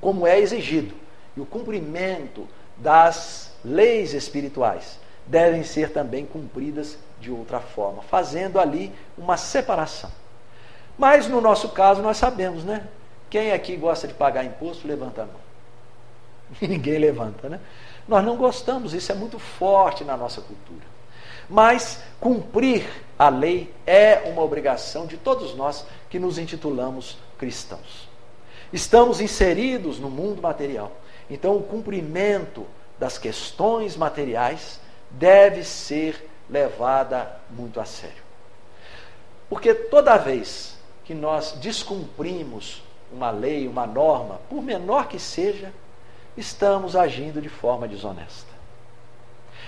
[0.00, 0.94] como é exigido.
[1.36, 2.46] E o cumprimento
[2.76, 4.98] das leis espirituais
[5.28, 10.10] devem ser também cumpridas de outra forma, fazendo ali uma separação.
[10.96, 12.86] Mas no nosso caso nós sabemos, né?
[13.30, 15.48] Quem aqui gosta de pagar imposto, levanta a mão.
[16.60, 17.60] Ninguém levanta, né?
[18.06, 20.86] Nós não gostamos, isso é muito forte na nossa cultura.
[21.48, 22.86] Mas cumprir
[23.18, 28.08] a lei é uma obrigação de todos nós que nos intitulamos cristãos.
[28.72, 30.92] Estamos inseridos no mundo material.
[31.30, 32.66] Então, o cumprimento
[32.98, 34.80] das questões materiais
[35.10, 38.22] deve ser levada muito a sério.
[39.48, 42.82] Porque toda vez que nós descumprimos
[43.12, 45.72] uma lei, uma norma, por menor que seja,
[46.36, 48.52] estamos agindo de forma desonesta.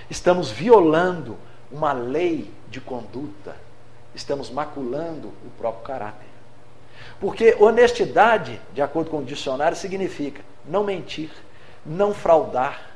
[0.09, 1.37] Estamos violando
[1.71, 3.55] uma lei de conduta,
[4.13, 6.27] estamos maculando o próprio caráter.
[7.19, 11.31] Porque honestidade, de acordo com o dicionário, significa não mentir,
[11.85, 12.90] não fraudar,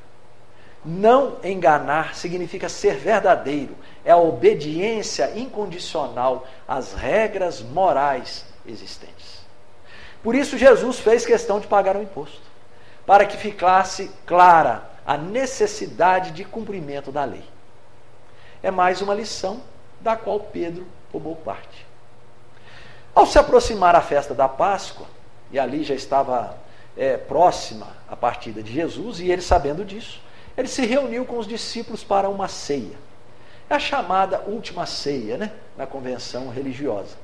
[0.86, 9.44] não enganar significa ser verdadeiro, é a obediência incondicional às regras morais existentes.
[10.22, 12.42] Por isso, Jesus fez questão de pagar o imposto,
[13.06, 17.44] para que ficasse clara a necessidade de cumprimento da lei.
[18.62, 19.62] É mais uma lição
[20.02, 21.86] da qual Pedro tomou parte.
[23.14, 25.08] Ao se aproximar a festa da Páscoa,
[25.52, 26.58] e ali já estava
[26.98, 30.20] é, próxima a partida de Jesus, e ele sabendo disso,
[30.58, 32.98] ele se reuniu com os discípulos para uma ceia.
[33.70, 35.52] É a chamada última ceia, né?
[35.78, 37.18] Na convenção religiosa.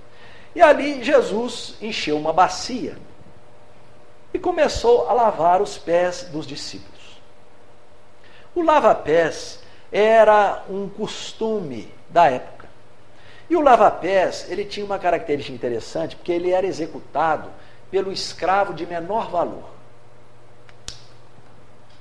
[0.56, 2.98] E ali Jesus encheu uma bacia
[4.34, 7.22] e começou a lavar os pés dos discípulos.
[8.54, 9.60] O lava-pés
[9.92, 12.68] era um costume da época.
[13.50, 17.50] E o lava-pés, ele tinha uma característica interessante, porque ele era executado
[17.90, 19.70] pelo escravo de menor valor.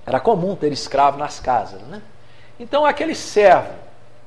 [0.06, 1.80] Era comum ter escravo nas casas.
[1.82, 2.02] Né?
[2.58, 3.72] Então, aquele servo,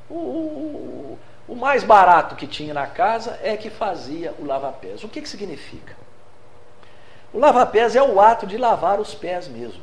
[0.10, 5.04] o, o, o mais barato que tinha na casa é que fazia o lava-pés.
[5.04, 5.96] O que, que significa?
[7.34, 9.82] O lava-pés é o ato de lavar os pés mesmo.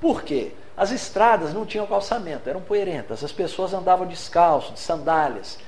[0.00, 0.52] Por quê?
[0.76, 5.58] As estradas não tinham calçamento, eram poeirentas, as pessoas andavam descalço, de sandálias.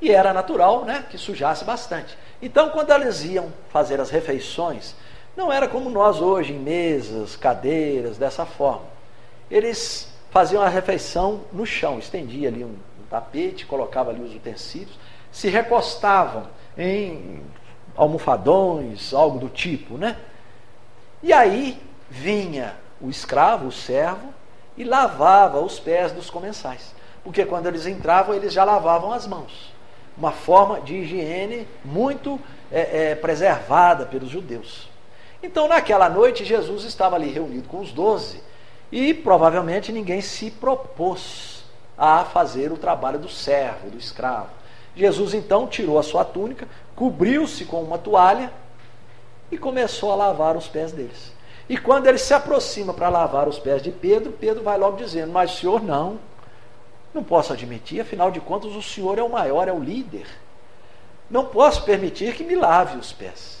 [0.00, 2.16] E era natural né, que sujasse bastante.
[2.40, 4.94] Então, quando elas iam fazer as refeições,
[5.36, 8.82] não era como nós hoje, em mesas, cadeiras, dessa forma.
[9.50, 14.98] Eles faziam a refeição no chão, estendia ali um, um tapete, colocava ali os utensílios,
[15.32, 17.42] se recostavam em
[17.96, 20.16] almofadões, algo do tipo, né?
[21.22, 24.32] E aí vinha o escravo, o servo,
[24.76, 26.94] e lavava os pés dos comensais.
[27.22, 29.72] Porque quando eles entravam, eles já lavavam as mãos.
[30.16, 34.88] Uma forma de higiene muito é, é, preservada pelos judeus.
[35.42, 38.42] Então, naquela noite, Jesus estava ali reunido com os doze
[38.92, 41.64] e provavelmente ninguém se propôs
[41.96, 44.48] a fazer o trabalho do servo, do escravo.
[44.94, 48.52] Jesus então tirou a sua túnica, cobriu-se com uma toalha
[49.50, 51.32] e começou a lavar os pés deles.
[51.68, 55.32] E quando ele se aproxima para lavar os pés de Pedro, Pedro vai logo dizendo:
[55.32, 56.18] Mas senhor, não,
[57.14, 60.26] não posso admitir, afinal de contas, o senhor é o maior, é o líder.
[61.30, 63.59] Não posso permitir que me lave os pés.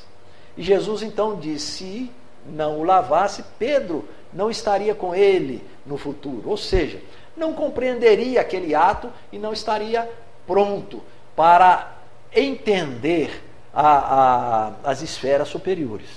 [0.60, 2.10] E Jesus então disse: se
[2.44, 6.50] não o lavasse, Pedro não estaria com ele no futuro.
[6.50, 7.00] Ou seja,
[7.34, 10.06] não compreenderia aquele ato e não estaria
[10.46, 11.02] pronto
[11.34, 11.96] para
[12.30, 13.42] entender
[13.72, 16.10] a, a, as esferas superiores.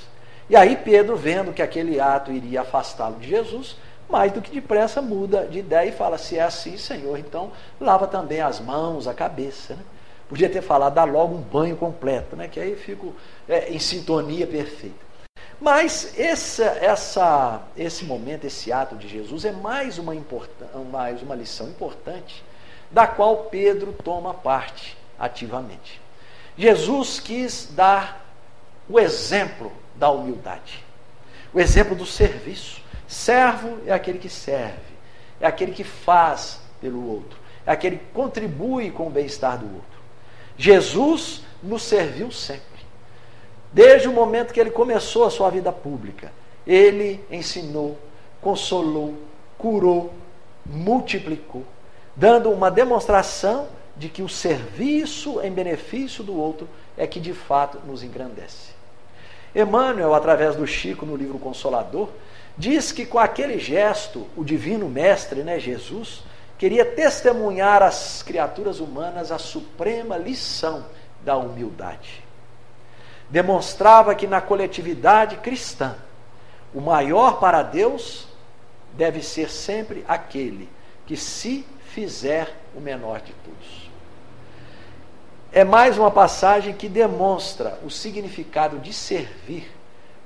[0.49, 3.77] E aí Pedro, vendo que aquele ato iria afastá-lo de Jesus,
[4.09, 8.07] mais do que depressa muda de ideia e fala: se é assim, Senhor, então lava
[8.07, 9.75] também as mãos, a cabeça.
[9.75, 9.83] Né?
[10.28, 12.47] Podia ter falado, dá logo um banho completo, né?
[12.47, 13.13] que aí fico
[13.47, 15.03] é, em sintonia perfeita.
[15.59, 20.13] Mas essa, essa, esse momento, esse ato de Jesus é mais uma,
[20.91, 22.43] mais uma lição importante,
[22.91, 26.01] da qual Pedro toma parte ativamente.
[26.57, 28.26] Jesus quis dar
[28.89, 30.84] o exemplo da humildade,
[31.53, 32.82] o exemplo do serviço.
[33.07, 34.93] Servo é aquele que serve,
[35.39, 39.92] é aquele que faz pelo outro, é aquele que contribui com o bem-estar do outro.
[40.57, 42.63] Jesus nos serviu sempre.
[43.71, 46.31] Desde o momento que ele começou a sua vida pública,
[46.65, 47.97] ele ensinou,
[48.41, 49.15] consolou,
[49.57, 50.13] curou,
[50.65, 51.63] multiplicou,
[52.15, 57.79] dando uma demonstração de que o serviço em benefício do outro é que de fato
[57.85, 58.73] nos engrandece.
[59.55, 62.09] Emmanuel, através do Chico no livro Consolador,
[62.57, 66.23] diz que com aquele gesto, o divino mestre, né, Jesus,
[66.64, 70.86] queria testemunhar às criaturas humanas a suprema lição
[71.22, 72.24] da humildade.
[73.30, 75.93] Demonstrava que na coletividade cristã,
[76.74, 78.30] o maior para Deus
[78.93, 80.70] deve ser sempre aquele
[81.05, 83.91] que se fizer o menor de todos.
[85.51, 89.70] É mais uma passagem que demonstra o significado de servir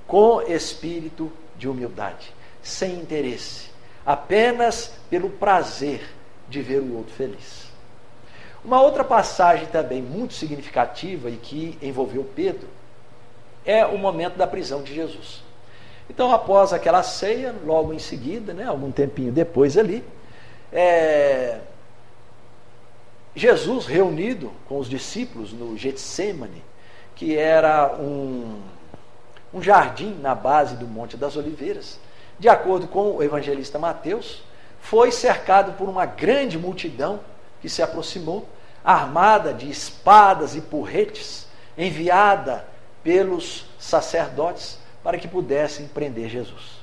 [0.06, 2.32] com espírito de humildade,
[2.62, 3.72] sem interesse,
[4.06, 6.16] apenas pelo prazer
[6.50, 7.68] de ver o outro feliz.
[8.64, 12.68] Uma outra passagem também muito significativa e que envolveu Pedro
[13.66, 15.44] é o momento da prisão de Jesus.
[16.10, 20.04] Então, após aquela ceia, logo em seguida, né, algum tempinho depois ali,
[20.72, 21.60] é,
[23.36, 26.64] Jesus reunido com os discípulos no Getsemane,
[27.16, 28.62] que era um,
[29.54, 32.00] um jardim na base do Monte das Oliveiras,
[32.40, 34.44] de acordo com o evangelista Mateus,
[34.90, 37.20] foi cercado por uma grande multidão
[37.62, 38.48] que se aproximou,
[38.86, 41.46] armada de espadas e porretes,
[41.78, 42.66] enviada
[43.04, 46.78] pelos sacerdotes para que pudessem prender Jesus.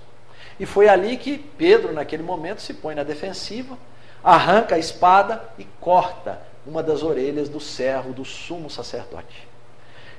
[0.61, 3.79] E foi ali que Pedro, naquele momento, se põe na defensiva,
[4.23, 9.49] arranca a espada e corta uma das orelhas do servo do sumo sacerdote.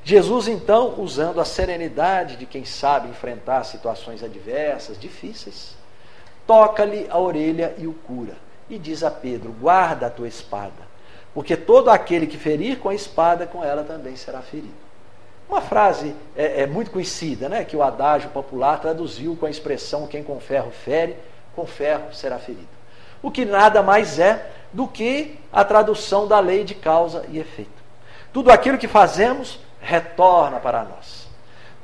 [0.04, 5.76] Jesus, então, usando a serenidade de quem sabe enfrentar situações adversas, difíceis,
[6.46, 8.34] toca-lhe a orelha e o cura.
[8.70, 10.72] E diz a Pedro: Guarda a tua espada,
[11.34, 14.86] porque todo aquele que ferir com a espada, com ela também será ferido.
[15.48, 20.08] Uma frase é, é, muito conhecida, né, que o adágio popular traduziu com a expressão:
[20.08, 21.16] quem com ferro fere,
[21.56, 22.68] com ferro será ferido.
[23.22, 27.72] O que nada mais é do que a tradução da lei de causa e efeito.
[28.34, 31.28] Tudo aquilo que fazemos retorna para nós.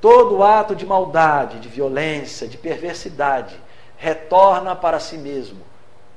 [0.01, 3.55] Todo ato de maldade, de violência, de perversidade,
[4.01, 5.61] retorna para si mesmo,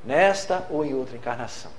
[0.03, 1.71] nesta ou em outra encarnação.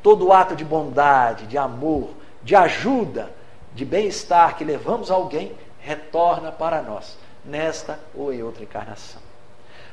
[0.00, 2.10] Todo ato de bondade, de amor,
[2.44, 3.28] de ajuda,
[3.74, 9.20] de bem-estar que levamos a alguém retorna para nós, nesta ou em outra encarnação.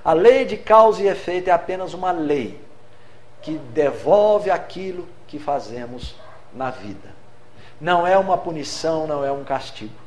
[0.06, 2.62] A lei de causa e efeito é apenas uma lei
[3.42, 6.16] que devolve aquilo que fazemos
[6.54, 7.10] na vida.
[7.82, 9.99] Não é uma punição, não é um castigo.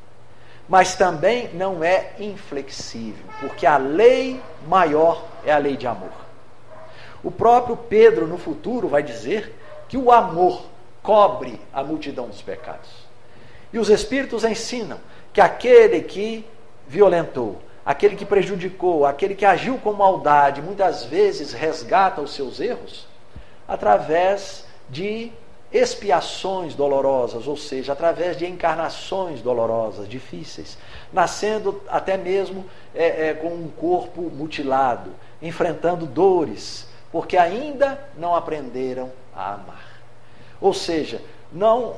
[0.72, 6.14] Mas também não é inflexível, porque a lei maior é a lei de amor.
[7.22, 9.54] O próprio Pedro, no futuro, vai dizer
[9.86, 10.64] que o amor
[11.02, 12.88] cobre a multidão dos pecados.
[13.70, 14.98] E os Espíritos ensinam
[15.30, 16.42] que aquele que
[16.88, 23.06] violentou, aquele que prejudicou, aquele que agiu com maldade, muitas vezes resgata os seus erros
[23.68, 25.30] através de
[25.72, 30.76] expiações dolorosas, ou seja, através de encarnações dolorosas, difíceis,
[31.12, 35.10] nascendo até mesmo é, é, com um corpo mutilado,
[35.40, 40.02] enfrentando dores, porque ainda não aprenderam a amar.
[40.60, 41.20] Ou seja,
[41.50, 41.96] não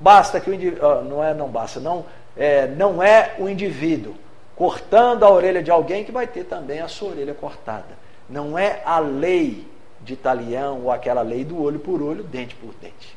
[0.00, 2.04] basta que o indivíduo, não é não basta, não
[2.36, 4.14] é, não é o indivíduo
[4.56, 7.98] cortando a orelha de alguém que vai ter também a sua orelha cortada.
[8.28, 9.66] Não é a lei
[10.04, 13.16] de talião ou aquela lei do olho por olho, dente por dente.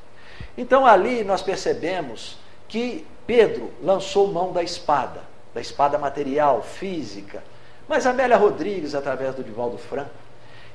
[0.58, 5.22] Então ali nós percebemos que Pedro lançou mão da espada,
[5.54, 7.44] da espada material, física.
[7.88, 10.12] Mas Amélia Rodrigues, através do Divaldo Franco,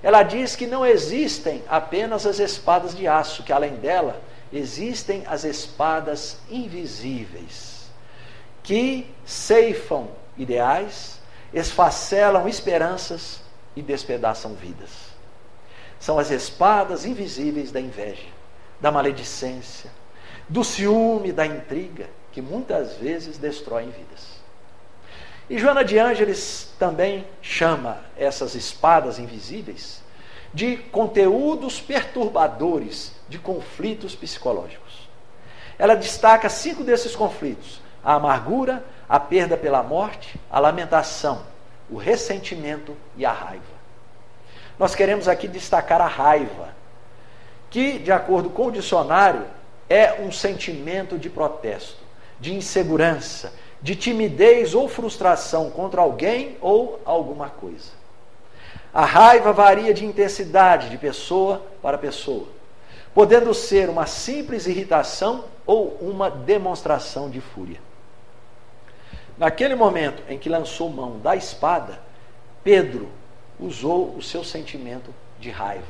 [0.02, 4.20] ela diz que não existem apenas as espadas de aço, que além dela
[4.52, 7.90] existem as espadas invisíveis,
[8.62, 11.20] que ceifam ideais,
[11.52, 13.40] esfacelam esperanças
[13.76, 15.09] e despedaçam vidas.
[16.00, 18.26] São as espadas invisíveis da inveja,
[18.80, 19.90] da maledicência,
[20.48, 24.40] do ciúme, da intriga, que muitas vezes destroem vidas.
[25.48, 30.02] E Joana de Ângeles também chama essas espadas invisíveis
[30.54, 35.08] de conteúdos perturbadores de conflitos psicológicos.
[35.78, 41.42] Ela destaca cinco desses conflitos: a amargura, a perda pela morte, a lamentação,
[41.90, 43.79] o ressentimento e a raiva.
[44.80, 46.70] Nós queremos aqui destacar a raiva,
[47.68, 49.44] que, de acordo com o dicionário,
[49.90, 52.02] é um sentimento de protesto,
[52.40, 53.52] de insegurança,
[53.82, 57.90] de timidez ou frustração contra alguém ou alguma coisa.
[58.90, 62.48] A raiva varia de intensidade de pessoa para pessoa,
[63.12, 67.80] podendo ser uma simples irritação ou uma demonstração de fúria.
[69.36, 72.00] Naquele momento em que lançou mão da espada,
[72.64, 73.19] Pedro
[73.60, 75.84] usou o seu sentimento de raiva,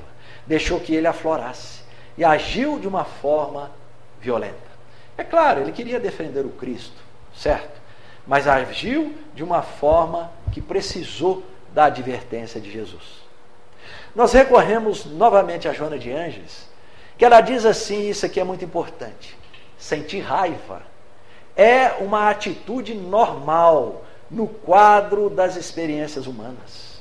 [0.46, 1.82] deixou que ele aflorasse,
[2.16, 3.70] e agiu de uma forma
[4.20, 4.70] violenta.
[5.16, 6.96] É claro, ele queria defender o Cristo,
[7.34, 7.80] certo?
[8.26, 11.42] Mas agiu de uma forma que precisou
[11.72, 13.20] da advertência de Jesus.
[14.14, 16.68] Nós recorremos novamente a Joana de Ângeles,
[17.16, 19.36] que ela diz assim: isso aqui é muito importante.
[19.78, 20.82] Sentir raiva
[21.56, 26.99] é uma atitude normal no quadro das experiências humanas.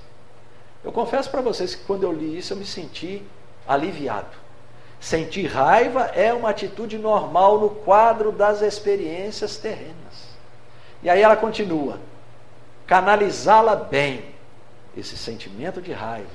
[0.84, 3.24] Eu confesso para vocês que quando eu li isso eu me senti
[3.68, 4.38] aliviado.
[5.00, 10.30] Sentir raiva é uma atitude normal no quadro das experiências terrenas.
[11.02, 12.00] E aí ela continua:
[12.86, 14.26] canalizá-la bem,
[14.98, 16.28] esse sentimento de raiva,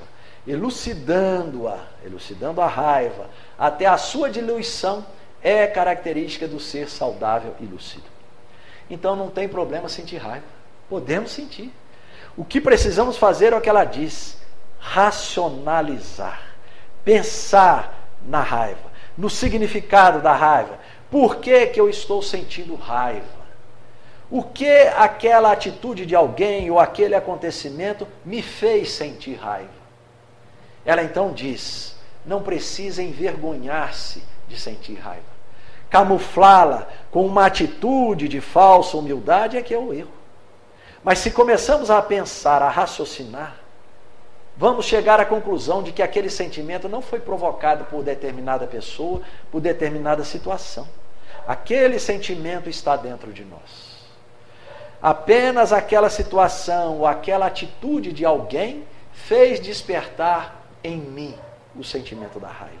[0.47, 5.05] elucidando-a, elucidando a raiva, até a sua diluição,
[5.41, 8.05] é característica do ser saudável e lúcido.
[8.89, 10.45] Então não tem problema sentir raiva.
[10.89, 11.71] Podemos sentir.
[12.37, 14.37] O que precisamos fazer é o que ela diz:
[14.79, 16.41] racionalizar,
[17.03, 20.79] pensar na raiva, no significado da raiva.
[21.09, 23.45] Por que, que eu estou sentindo raiva?
[24.29, 24.67] O que
[24.97, 29.69] aquela atitude de alguém ou aquele acontecimento me fez sentir raiva?
[30.85, 35.35] Ela então diz: não precisa envergonhar-se de sentir raiva.
[35.89, 40.14] Camuflá-la com uma atitude de falsa humildade é que é o erro.
[41.05, 43.57] Mas se começamos a pensar, a raciocinar,
[44.57, 49.61] vamos chegar à conclusão de que aquele sentimento não foi provocado por determinada pessoa, por
[49.61, 50.87] determinada situação.
[51.47, 54.03] Aquele sentimento está dentro de nós.
[54.99, 58.83] Apenas aquela situação ou aquela atitude de alguém
[59.13, 61.35] fez despertar em mim
[61.75, 62.79] o sentimento da raiva.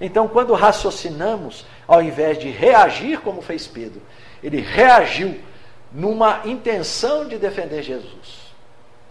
[0.00, 4.00] Então, quando raciocinamos, ao invés de reagir como fez Pedro,
[4.40, 5.49] ele reagiu
[5.92, 8.50] numa intenção de defender Jesus.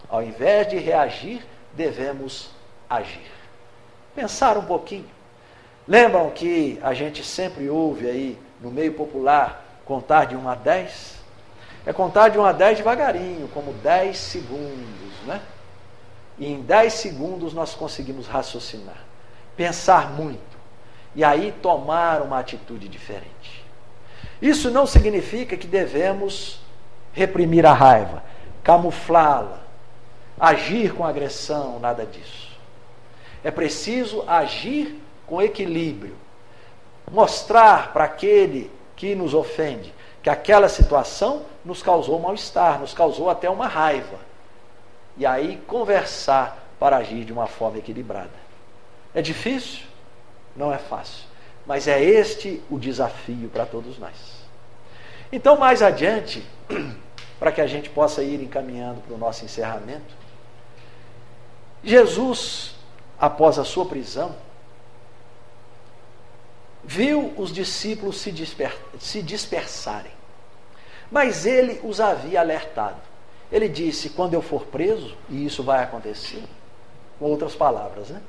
[0.08, 2.50] Ao invés de reagir, devemos
[2.88, 3.30] agir.
[4.14, 5.08] Pensar um pouquinho.
[5.86, 11.20] Lembram que a gente sempre ouve aí no meio popular contar de 1 a 10?
[11.86, 15.40] É contar de 1 a 10 devagarinho, como 10 segundos, né?
[16.38, 19.04] E em 10 segundos nós conseguimos raciocinar,
[19.56, 20.58] pensar muito
[21.14, 23.64] e aí tomar uma atitude diferente.
[24.40, 26.60] Isso não significa que devemos
[27.12, 28.22] reprimir a raiva,
[28.62, 29.60] camuflá-la,
[30.38, 32.50] agir com agressão, nada disso.
[33.42, 36.16] É preciso agir com equilíbrio,
[37.10, 43.48] mostrar para aquele que nos ofende que aquela situação nos causou mal-estar, nos causou até
[43.48, 44.18] uma raiva.
[45.16, 48.30] E aí conversar para agir de uma forma equilibrada.
[49.14, 49.84] É difícil?
[50.54, 51.24] Não é fácil.
[51.66, 54.39] Mas é este o desafio para todos nós.
[55.32, 56.44] Então, mais adiante,
[57.38, 60.14] para que a gente possa ir encaminhando para o nosso encerramento.
[61.82, 62.74] Jesus,
[63.18, 64.34] após a sua prisão,
[66.84, 70.12] viu os discípulos se, disper se dispersarem,
[71.10, 73.00] mas ele os havia alertado.
[73.50, 76.44] Ele disse: quando eu for preso, e isso vai acontecer,
[77.18, 78.20] com outras palavras, né?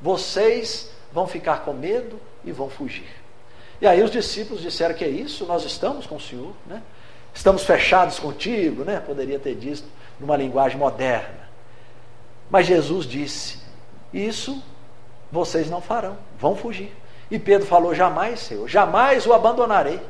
[0.00, 3.21] Vocês vão ficar com medo e vão fugir.
[3.82, 6.80] E aí os discípulos disseram que é isso, nós estamos com o Senhor, né?
[7.34, 9.00] Estamos fechados contigo, né?
[9.00, 9.82] Poderia ter dito
[10.20, 11.50] numa linguagem moderna.
[12.48, 13.58] Mas Jesus disse:
[14.14, 14.62] Isso
[15.32, 16.94] vocês não farão, vão fugir.
[17.28, 20.00] E Pedro falou: Jamais, Senhor, jamais o abandonarei.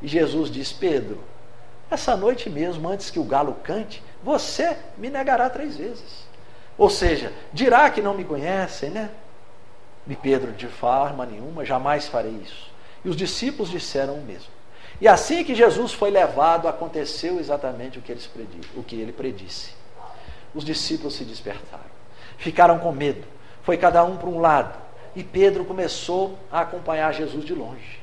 [0.00, 1.18] E Jesus disse: Pedro,
[1.90, 6.28] essa noite mesmo, antes que o galo cante, você me negará três vezes.
[6.78, 9.10] Ou seja, dirá que não me conhecem, né?
[10.06, 12.75] E Pedro, de forma nenhuma, jamais farei isso.
[13.06, 14.50] E os discípulos disseram o mesmo.
[15.00, 19.12] E assim que Jesus foi levado, aconteceu exatamente o que, eles predi, o que ele
[19.12, 19.70] predisse.
[20.52, 21.84] Os discípulos se despertaram,
[22.36, 23.24] ficaram com medo,
[23.62, 24.76] foi cada um para um lado,
[25.14, 28.00] e Pedro começou a acompanhar Jesus de longe.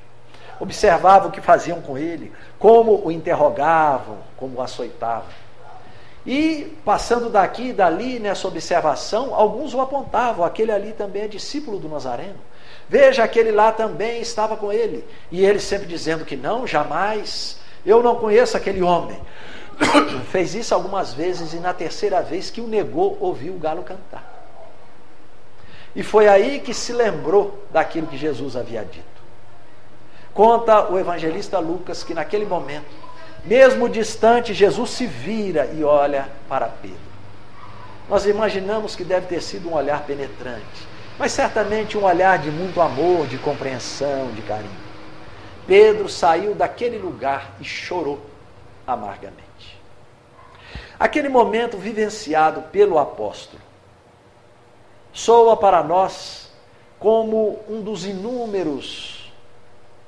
[0.57, 5.27] Observava o que faziam com ele, como o interrogavam, como o açoitavam.
[6.25, 11.77] E passando daqui e dali nessa observação, alguns o apontavam: aquele ali também é discípulo
[11.77, 12.39] do Nazareno.
[12.87, 15.05] Veja, aquele lá também estava com ele.
[15.31, 17.57] E ele sempre dizendo que não, jamais.
[17.85, 19.19] Eu não conheço aquele homem.
[20.31, 24.31] Fez isso algumas vezes e na terceira vez que o negou, ouviu o galo cantar.
[25.95, 29.13] E foi aí que se lembrou daquilo que Jesus havia dito.
[30.33, 32.89] Conta o evangelista Lucas que naquele momento,
[33.45, 36.97] mesmo distante, Jesus se vira e olha para Pedro.
[38.09, 42.81] Nós imaginamos que deve ter sido um olhar penetrante mas certamente um olhar de muito
[42.81, 44.83] amor, de compreensão, de carinho.
[45.65, 48.19] Pedro saiu daquele lugar e chorou
[48.85, 49.43] amargamente.
[50.99, 53.61] Aquele momento vivenciado pelo apóstolo
[55.11, 56.51] soa para nós
[56.99, 59.31] como um dos inúmeros,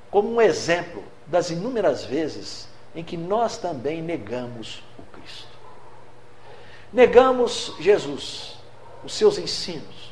[0.10, 5.49] como um exemplo das inúmeras vezes em que nós também negamos o Cristo.
[6.93, 8.58] Negamos Jesus,
[9.03, 10.05] os seus ensinos,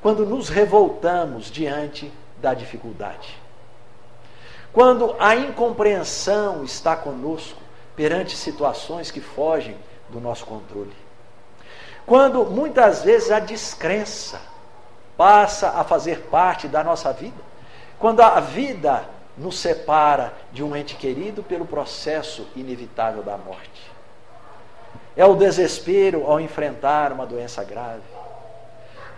[0.00, 3.36] quando nos revoltamos diante da dificuldade.
[4.72, 7.60] Quando a incompreensão está conosco
[7.96, 9.76] perante situações que fogem
[10.08, 10.94] do nosso controle.
[12.06, 14.40] Quando muitas vezes a descrença
[15.16, 17.42] passa a fazer parte da nossa vida.
[17.98, 19.04] Quando a vida
[19.36, 23.90] nos separa de um ente querido pelo processo inevitável da morte.
[25.16, 28.02] É o desespero ao enfrentar uma doença grave.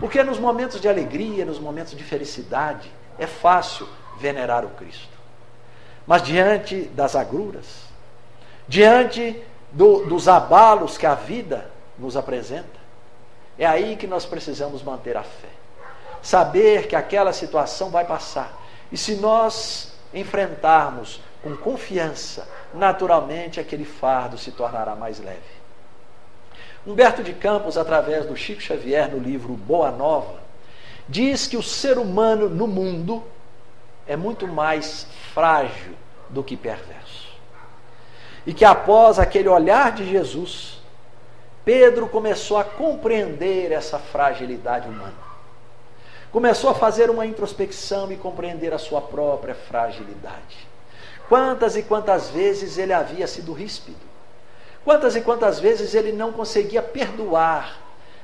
[0.01, 3.87] Porque nos momentos de alegria, nos momentos de felicidade, é fácil
[4.19, 5.21] venerar o Cristo.
[6.07, 7.85] Mas diante das agruras,
[8.67, 9.41] diante
[9.71, 12.81] do, dos abalos que a vida nos apresenta,
[13.59, 15.49] é aí que nós precisamos manter a fé.
[16.23, 18.59] Saber que aquela situação vai passar.
[18.91, 25.60] E se nós enfrentarmos com confiança, naturalmente aquele fardo se tornará mais leve.
[26.87, 30.41] Humberto de Campos, através do Chico Xavier no livro Boa Nova,
[31.09, 33.23] diz que o ser humano no mundo
[34.07, 35.93] é muito mais frágil
[36.31, 37.29] do que perverso.
[38.47, 40.81] E que após aquele olhar de Jesus,
[41.65, 45.31] Pedro começou a compreender essa fragilidade humana.
[46.33, 50.69] Começou a fazer uma introspecção e compreender a sua própria fragilidade.
[51.29, 54.10] Quantas e quantas vezes ele havia sido ríspido.
[54.85, 57.79] Quantas e quantas vezes ele não conseguia perdoar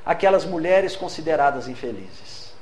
[0.05, 2.53] aquelas mulheres consideradas infelizes.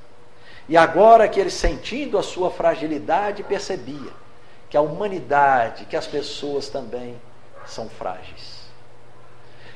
[0.69, 4.13] E agora que ele, sentindo a sua fragilidade, percebia
[4.71, 7.21] que a humanidade, que as pessoas também
[7.67, 8.65] são frágeis.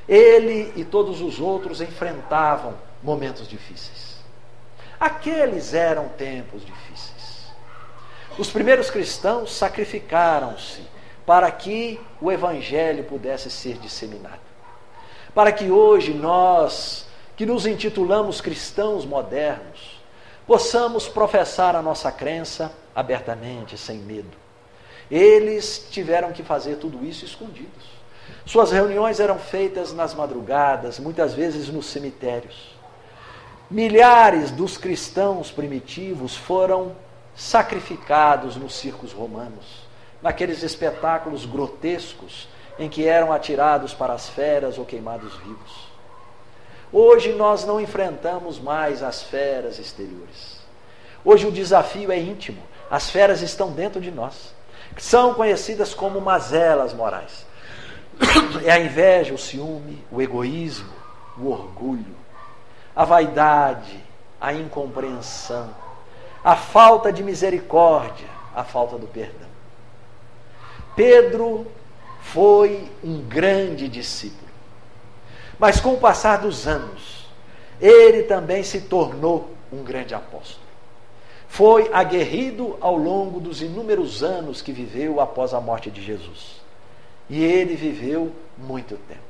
[0.09, 4.17] Ele e todos os outros enfrentavam momentos difíceis.
[4.99, 7.53] Aqueles eram tempos difíceis.
[8.39, 10.81] Os primeiros cristãos sacrificaram-se
[11.29, 14.41] para que o evangelho pudesse ser disseminado.
[15.35, 17.05] Para que hoje nós,
[17.37, 20.01] que nos intitulamos cristãos modernos,
[20.47, 24.35] possamos professar a nossa crença abertamente, sem medo.
[25.11, 27.85] Eles tiveram que fazer tudo isso escondidos.
[28.47, 32.75] Suas reuniões eram feitas nas madrugadas, muitas vezes nos cemitérios.
[33.71, 36.97] Milhares dos cristãos primitivos foram
[37.37, 39.88] sacrificados nos circos romanos,
[40.23, 42.49] naqueles espetáculos grotescos
[42.79, 45.89] em que eram atirados para as feras ou queimados vivos.
[46.93, 50.59] Hoje nós não enfrentamos mais as feras exteriores.
[51.25, 52.63] Hoje o desafio é íntimo.
[52.91, 54.55] As feras estão dentro de nós.
[54.97, 57.47] São conhecidas como mazelas morais.
[58.65, 60.93] É a inveja, o ciúme, o egoísmo,
[61.39, 62.17] o orgulho,
[62.95, 64.03] a vaidade,
[64.41, 65.71] a incompreensão,
[66.43, 69.48] a falta de misericórdia, a falta do perdão.
[70.99, 71.65] Pedro
[72.21, 74.51] foi um grande discípulo.
[75.57, 77.29] Mas com o passar dos anos,
[77.81, 80.67] ele também se tornou um grande apóstolo.
[81.47, 86.61] Foi aguerrido ao longo dos inúmeros anos que viveu após a morte de Jesus.
[87.31, 89.21] E ele viveu muito tempo.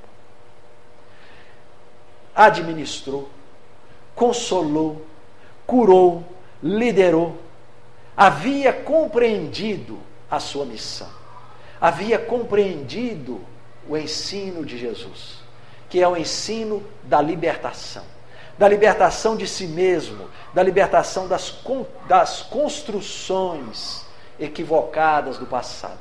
[2.35, 3.29] Administrou,
[4.15, 5.05] consolou,
[5.67, 6.25] curou,
[6.63, 7.37] liderou,
[8.17, 9.99] havia compreendido
[10.31, 11.18] a sua missão,
[11.81, 13.41] havia compreendido
[13.89, 15.39] o ensino de Jesus
[15.89, 18.05] que é o ensino da libertação.
[18.57, 21.63] Da libertação de si mesmo, da libertação das,
[22.07, 24.05] das construções
[24.39, 25.99] equivocadas do passado.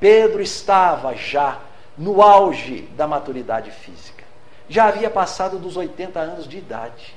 [0.00, 1.60] Pedro estava já
[1.96, 4.24] no auge da maturidade física.
[4.68, 7.14] Já havia passado dos 80 anos de idade.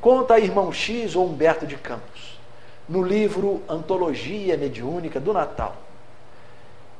[0.00, 2.38] Conta irmão X ou Humberto de Campos,
[2.88, 5.76] no livro Antologia Mediúnica do Natal,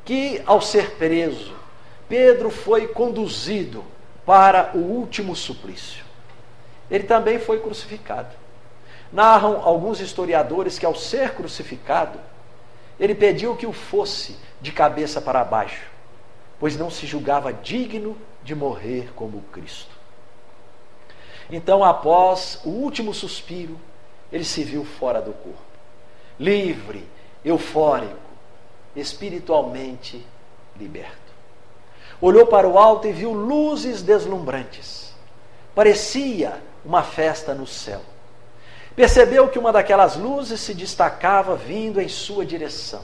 [0.05, 1.61] que ao ser preso
[2.11, 3.85] Pedro foi conduzido
[4.27, 6.05] para o último suplício.
[6.91, 8.35] Ele também foi crucificado.
[9.13, 12.19] Narram alguns historiadores que, ao ser crucificado,
[12.99, 15.87] ele pediu que o fosse de cabeça para baixo,
[16.59, 19.95] pois não se julgava digno de morrer como Cristo.
[21.49, 23.79] Então, após o último suspiro,
[24.33, 25.59] ele se viu fora do corpo,
[26.39, 27.09] livre,
[27.45, 28.30] eufórico,
[28.95, 30.25] espiritualmente
[30.79, 31.19] liberto.
[32.21, 35.15] Olhou para o alto e viu luzes deslumbrantes.
[35.75, 38.01] Parecia uma festa no céu.
[38.95, 43.03] Percebeu que uma daquelas luzes se destacava vindo em sua direção.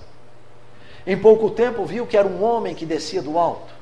[1.06, 3.72] Em pouco tempo viu que era um homem que descia do alto.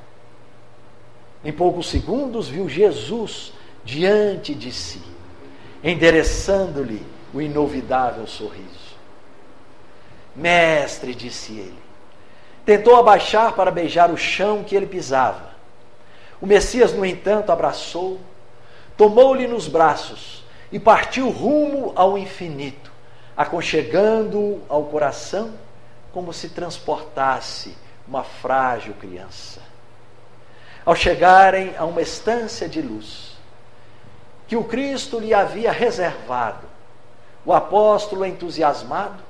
[1.45, 3.53] Em poucos segundos viu Jesus
[3.85, 5.03] diante de si,
[5.83, 8.95] endereçando-lhe o inovidável sorriso.
[10.37, 11.84] Mestre, disse ele.
[12.65, 15.51] Tentou abaixar para beijar o chão que ele pisava.
[16.41, 18.19] O Messias, no entanto, abraçou,
[18.97, 22.91] tomou-lhe nos braços e partiu rumo ao infinito,
[23.37, 25.53] aconchegando-o ao coração
[26.13, 29.61] como se transportasse uma frágil criança.
[30.85, 33.37] Ao chegarem a uma estância de luz,
[34.47, 36.67] que o Cristo lhe havia reservado,
[37.45, 39.23] o apóstolo, entusiasmado,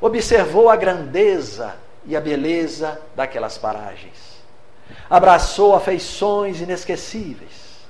[0.00, 1.74] observou a grandeza
[2.06, 4.34] e a beleza daquelas paragens.
[5.08, 7.86] Abraçou afeições inesquecíveis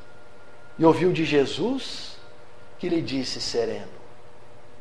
[0.78, 2.16] e ouviu de Jesus
[2.78, 3.92] que lhe disse sereno: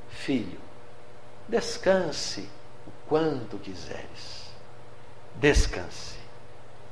[0.09, 0.59] Filho,
[1.47, 2.47] descanse
[2.87, 4.51] o quanto quiseres.
[5.35, 6.12] Descanse.